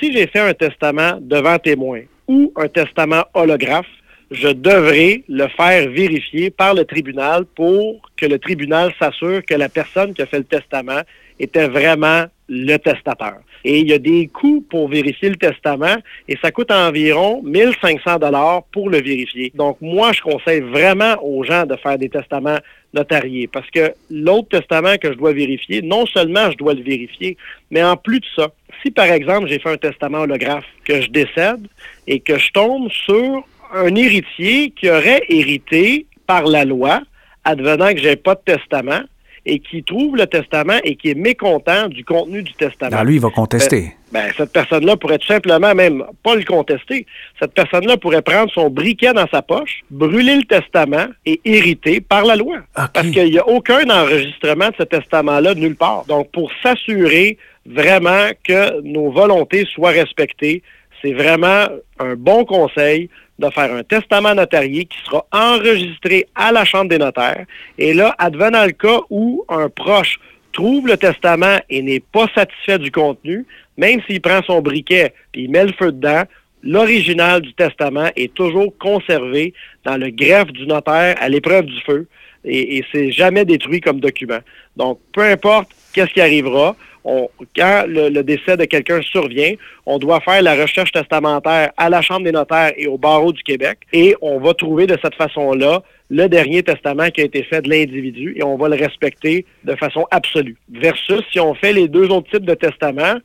si 0.00 0.12
j'ai 0.12 0.26
fait 0.26 0.40
un 0.40 0.54
testament 0.54 1.18
devant 1.20 1.58
témoin 1.58 2.00
ou 2.28 2.52
un 2.56 2.68
testament 2.68 3.24
holographe, 3.32 3.86
je 4.30 4.48
devrais 4.48 5.22
le 5.28 5.46
faire 5.48 5.88
vérifier 5.90 6.50
par 6.50 6.74
le 6.74 6.84
tribunal 6.84 7.44
pour 7.54 8.00
que 8.16 8.26
le 8.26 8.38
tribunal 8.38 8.92
s'assure 8.98 9.44
que 9.44 9.54
la 9.54 9.68
personne 9.68 10.12
qui 10.12 10.22
a 10.22 10.26
fait 10.26 10.38
le 10.38 10.44
testament 10.44 11.02
était 11.38 11.68
vraiment 11.68 12.24
le 12.48 12.76
testateur. 12.76 13.38
Et 13.64 13.80
il 13.80 13.88
y 13.88 13.92
a 13.92 13.98
des 13.98 14.26
coûts 14.26 14.64
pour 14.68 14.88
vérifier 14.88 15.30
le 15.30 15.36
testament 15.36 15.96
et 16.28 16.36
ça 16.42 16.50
coûte 16.50 16.70
environ 16.70 17.42
1500 17.42 18.18
dollars 18.18 18.64
pour 18.72 18.90
le 18.90 19.00
vérifier. 19.00 19.52
Donc 19.54 19.78
moi, 19.80 20.12
je 20.12 20.20
conseille 20.20 20.60
vraiment 20.60 21.16
aux 21.22 21.44
gens 21.44 21.64
de 21.64 21.76
faire 21.76 21.98
des 21.98 22.08
testaments 22.10 22.58
notariés 22.92 23.48
parce 23.48 23.68
que 23.70 23.92
l'autre 24.10 24.48
testament 24.48 24.96
que 24.96 25.12
je 25.12 25.18
dois 25.18 25.32
vérifier, 25.32 25.82
non 25.82 26.06
seulement 26.06 26.50
je 26.50 26.56
dois 26.56 26.74
le 26.74 26.82
vérifier, 26.82 27.36
mais 27.70 27.82
en 27.82 27.96
plus 27.96 28.20
de 28.20 28.26
ça, 28.36 28.48
si 28.82 28.90
par 28.90 29.06
exemple 29.06 29.48
j'ai 29.48 29.58
fait 29.58 29.70
un 29.70 29.76
testament 29.76 30.20
holographe 30.20 30.66
que 30.84 31.00
je 31.00 31.08
décède 31.10 31.66
et 32.06 32.20
que 32.20 32.38
je 32.38 32.50
tombe 32.52 32.90
sur 32.90 33.44
un 33.74 33.94
héritier 33.94 34.70
qui 34.70 34.88
aurait 34.88 35.22
hérité 35.28 36.06
par 36.26 36.44
la 36.46 36.64
loi, 36.64 37.02
advenant 37.44 37.92
que 37.92 38.00
j'ai 38.00 38.16
pas 38.16 38.34
de 38.34 38.40
testament, 38.44 39.02
et 39.46 39.58
qui 39.58 39.82
trouve 39.82 40.16
le 40.16 40.26
testament 40.26 40.78
et 40.84 40.96
qui 40.96 41.10
est 41.10 41.14
mécontent 41.14 41.88
du 41.88 42.04
contenu 42.04 42.42
du 42.42 42.52
testament. 42.54 42.92
Alors 42.92 43.04
lui, 43.04 43.16
il 43.16 43.20
va 43.20 43.30
contester. 43.30 43.92
Ben, 44.10 44.26
ben, 44.26 44.32
cette 44.36 44.52
personne-là 44.52 44.96
pourrait 44.96 45.18
tout 45.18 45.26
simplement 45.26 45.74
même 45.74 46.04
pas 46.22 46.34
le 46.34 46.44
contester. 46.44 47.06
Cette 47.40 47.52
personne-là 47.52 47.96
pourrait 47.96 48.22
prendre 48.22 48.50
son 48.52 48.70
briquet 48.70 49.12
dans 49.12 49.26
sa 49.28 49.42
poche, 49.42 49.82
brûler 49.90 50.36
le 50.36 50.44
testament 50.44 51.06
et 51.26 51.40
hériter 51.44 52.00
par 52.00 52.24
la 52.24 52.36
loi. 52.36 52.58
Parce 52.74 53.10
qu'il 53.10 53.30
n'y 53.30 53.38
a 53.38 53.46
aucun 53.48 53.88
enregistrement 53.90 54.68
de 54.68 54.74
ce 54.78 54.84
testament-là 54.84 55.54
nulle 55.54 55.76
part. 55.76 56.04
Donc, 56.06 56.30
pour 56.30 56.50
s'assurer 56.62 57.38
vraiment 57.66 58.28
que 58.44 58.80
nos 58.82 59.10
volontés 59.10 59.64
soient 59.66 59.90
respectées, 59.90 60.62
c'est 61.04 61.12
vraiment 61.12 61.66
un 61.98 62.14
bon 62.16 62.44
conseil 62.44 63.10
de 63.38 63.50
faire 63.50 63.72
un 63.72 63.82
testament 63.82 64.34
notarié 64.34 64.86
qui 64.86 64.96
sera 65.04 65.26
enregistré 65.32 66.26
à 66.34 66.50
la 66.50 66.64
Chambre 66.64 66.88
des 66.88 66.98
notaires. 66.98 67.44
Et 67.78 67.92
là, 67.92 68.14
advenant 68.18 68.64
le 68.64 68.72
cas 68.72 69.00
où 69.10 69.44
un 69.48 69.68
proche 69.68 70.18
trouve 70.52 70.86
le 70.86 70.96
testament 70.96 71.58
et 71.68 71.82
n'est 71.82 72.00
pas 72.00 72.26
satisfait 72.34 72.78
du 72.78 72.90
contenu, 72.90 73.44
même 73.76 74.00
s'il 74.06 74.20
prend 74.20 74.40
son 74.42 74.62
briquet 74.62 75.12
et 75.34 75.42
il 75.42 75.50
met 75.50 75.66
le 75.66 75.72
feu 75.72 75.92
dedans, 75.92 76.22
l'original 76.62 77.42
du 77.42 77.52
testament 77.52 78.08
est 78.16 78.32
toujours 78.32 78.72
conservé 78.78 79.52
dans 79.84 79.96
le 79.96 80.10
greffe 80.10 80.52
du 80.52 80.66
notaire 80.66 81.16
à 81.20 81.28
l'épreuve 81.28 81.66
du 81.66 81.80
feu 81.82 82.06
et, 82.44 82.78
et 82.78 82.84
c'est 82.92 83.10
jamais 83.10 83.44
détruit 83.44 83.80
comme 83.80 84.00
document. 84.00 84.38
Donc, 84.76 85.00
peu 85.12 85.22
importe 85.22 85.68
qu'est-ce 85.92 86.12
qui 86.12 86.20
arrivera, 86.20 86.76
quand 87.04 87.84
le, 87.86 88.22
décès 88.22 88.56
de 88.56 88.64
quelqu'un 88.64 89.02
survient, 89.02 89.54
on 89.86 89.98
doit 89.98 90.20
faire 90.20 90.42
la 90.42 90.54
recherche 90.54 90.92
testamentaire 90.92 91.70
à 91.76 91.88
la 91.90 92.00
Chambre 92.00 92.24
des 92.24 92.32
notaires 92.32 92.72
et 92.76 92.86
au 92.86 92.96
barreau 92.96 93.32
du 93.32 93.42
Québec 93.42 93.78
et 93.92 94.16
on 94.22 94.40
va 94.40 94.54
trouver 94.54 94.86
de 94.86 94.96
cette 95.02 95.14
façon-là 95.14 95.82
le 96.10 96.28
dernier 96.28 96.62
testament 96.62 97.08
qui 97.10 97.22
a 97.22 97.24
été 97.24 97.42
fait 97.42 97.62
de 97.62 97.68
l'individu 97.68 98.34
et 98.36 98.42
on 98.42 98.56
va 98.56 98.68
le 98.68 98.76
respecter 98.76 99.44
de 99.64 99.74
façon 99.74 100.06
absolue. 100.10 100.56
Versus 100.70 101.22
si 101.32 101.40
on 101.40 101.54
fait 101.54 101.72
les 101.72 101.88
deux 101.88 102.08
autres 102.08 102.30
types 102.30 102.44
de 102.44 102.54
testaments, 102.54 103.16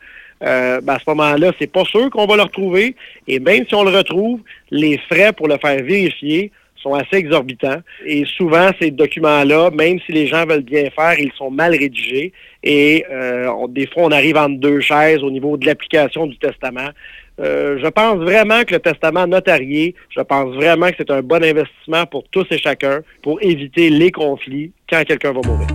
euh, 0.44 0.80
ben, 0.82 0.94
à 0.94 1.00
ce 1.00 1.04
moment-là, 1.08 1.52
c'est 1.60 1.72
pas 1.72 1.84
sûr 1.86 2.10
qu'on 2.10 2.26
va 2.26 2.38
le 2.38 2.44
retrouver. 2.44 2.96
Et 3.28 3.40
même 3.40 3.66
si 3.68 3.76
on 3.76 3.84
le 3.84 3.96
retrouve, 3.96 4.40
les 4.72 4.98
frais 5.10 5.34
pour 5.34 5.48
le 5.48 5.58
faire 5.58 5.84
vérifier 5.84 6.52
sont 6.82 6.94
assez 6.94 7.18
exorbitants. 7.18 7.82
Et 8.06 8.24
souvent, 8.26 8.72
ces 8.80 8.92
documents-là, 8.92 9.70
même 9.72 10.00
si 10.06 10.14
les 10.14 10.28
gens 10.28 10.46
veulent 10.46 10.62
bien 10.62 10.90
faire, 10.96 11.20
ils 11.20 11.32
sont 11.34 11.52
mal 11.52 11.72
rédigés. 11.72 12.32
Et 12.64 13.06
euh, 13.10 13.50
des 13.70 13.88
fois, 13.88 14.04
on 14.04 14.12
arrive 14.12 14.38
entre 14.38 14.60
deux 14.60 14.82
chaises 14.82 15.24
au 15.24 15.32
niveau 15.32 15.58
de 15.58 15.66
l'application 15.66 16.28
du 16.28 16.38
testament. 16.38 16.90
Euh, 17.40 17.80
je 17.82 17.88
pense 17.88 18.18
vraiment 18.18 18.64
que 18.64 18.74
le 18.74 18.80
testament 18.80 19.26
notarié, 19.26 19.96
je 20.10 20.22
pense 20.22 20.54
vraiment 20.56 20.90
que 20.90 20.96
c'est 20.98 21.12
un 21.12 21.22
bon 21.22 21.42
investissement 21.42 22.06
pour 22.06 22.28
tous 22.30 22.46
et 22.52 22.58
chacun 22.58 23.00
pour 23.22 23.42
éviter 23.42 23.90
les 23.90 24.12
conflits 24.12 24.72
quand 24.90 25.04
quelqu'un 25.06 25.32
va 25.32 25.42
mourir. 25.46 25.68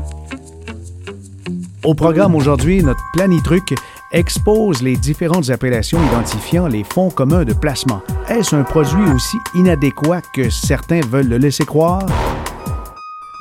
Au 1.85 1.95
programme 1.95 2.35
aujourd'hui, 2.35 2.83
notre 2.83 3.03
planitruc 3.15 3.75
expose 4.13 4.83
les 4.83 4.97
différentes 4.97 5.51
appellations 5.51 5.99
identifiant 6.13 6.67
les 6.67 6.85
fonds 6.85 7.11
communs 7.11 7.45
de 7.45 7.53
placement. 7.53 8.03
Est-ce 8.29 8.55
un 8.55 8.63
produit 8.63 9.11
aussi 9.15 9.37
inadéquat 9.55 10.23
que 10.35 10.51
certains 10.51 11.01
veulent 11.01 11.29
le 11.29 11.39
laisser 11.39 11.65
croire? 11.65 12.07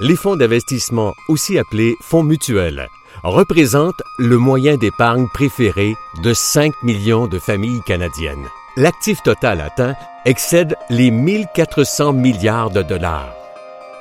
Les 0.01 0.15
fonds 0.15 0.35
d'investissement, 0.35 1.13
aussi 1.29 1.57
appelés 1.57 1.95
fonds 2.01 2.23
mutuels, 2.23 2.87
représentent 3.23 4.03
le 4.17 4.37
moyen 4.37 4.75
d'épargne 4.75 5.27
préféré 5.33 5.95
de 6.21 6.33
5 6.33 6.73
millions 6.83 7.27
de 7.27 7.39
familles 7.39 7.81
canadiennes. 7.81 8.47
L'actif 8.75 9.21
total 9.23 9.61
atteint 9.61 9.95
excède 10.25 10.75
les 10.89 11.11
1400 11.11 12.13
milliards 12.13 12.69
de 12.69 12.81
dollars. 12.81 13.33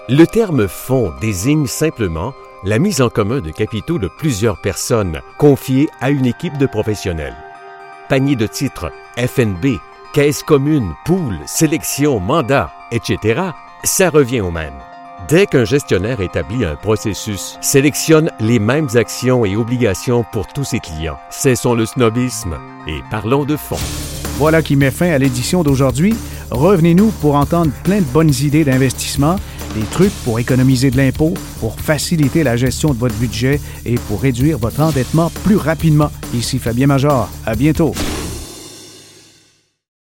Le 0.08 0.24
terme 0.26 0.66
fonds 0.66 1.12
désigne 1.20 1.66
simplement 1.66 2.34
la 2.64 2.78
mise 2.78 3.00
en 3.00 3.08
commun 3.08 3.40
de 3.40 3.50
capitaux 3.50 3.98
de 3.98 4.08
plusieurs 4.08 4.60
personnes 4.60 5.20
confiées 5.38 5.88
à 6.00 6.10
une 6.10 6.26
équipe 6.26 6.58
de 6.58 6.66
professionnels. 6.66 7.36
Panier 8.08 8.36
de 8.36 8.46
titres, 8.46 8.90
FNB, 9.16 9.78
caisse 10.12 10.42
commune, 10.42 10.94
pool, 11.04 11.38
sélection, 11.46 12.20
mandat, 12.20 12.72
etc. 12.90 13.40
ça 13.84 14.10
revient 14.10 14.40
au 14.40 14.50
même. 14.50 14.74
Dès 15.28 15.46
qu'un 15.46 15.64
gestionnaire 15.64 16.20
établit 16.20 16.64
un 16.64 16.74
processus, 16.74 17.56
sélectionne 17.60 18.30
les 18.40 18.58
mêmes 18.58 18.88
actions 18.94 19.44
et 19.44 19.56
obligations 19.56 20.24
pour 20.32 20.46
tous 20.48 20.64
ses 20.64 20.80
clients, 20.80 21.18
cessons 21.30 21.74
le 21.74 21.86
snobisme 21.86 22.58
et 22.88 23.00
parlons 23.10 23.44
de 23.44 23.56
fond. 23.56 23.78
Voilà 24.38 24.62
qui 24.62 24.74
met 24.74 24.90
fin 24.90 25.10
à 25.10 25.18
l'édition 25.18 25.62
d'aujourd'hui. 25.62 26.14
Revenez-nous 26.50 27.10
pour 27.20 27.36
entendre 27.36 27.70
plein 27.84 28.00
de 28.00 28.06
bonnes 28.06 28.32
idées 28.40 28.64
d'investissement, 28.64 29.36
des 29.74 29.86
trucs 29.92 30.12
pour 30.24 30.38
économiser 30.38 30.90
de 30.90 30.96
l'impôt, 30.96 31.34
pour 31.60 31.78
faciliter 31.78 32.42
la 32.42 32.56
gestion 32.56 32.92
de 32.92 32.98
votre 32.98 33.14
budget 33.16 33.60
et 33.86 33.94
pour 33.94 34.20
réduire 34.20 34.58
votre 34.58 34.80
endettement 34.80 35.30
plus 35.44 35.56
rapidement. 35.56 36.10
Ici 36.34 36.58
Fabien 36.58 36.88
Major. 36.88 37.28
À 37.46 37.54
bientôt. 37.54 37.94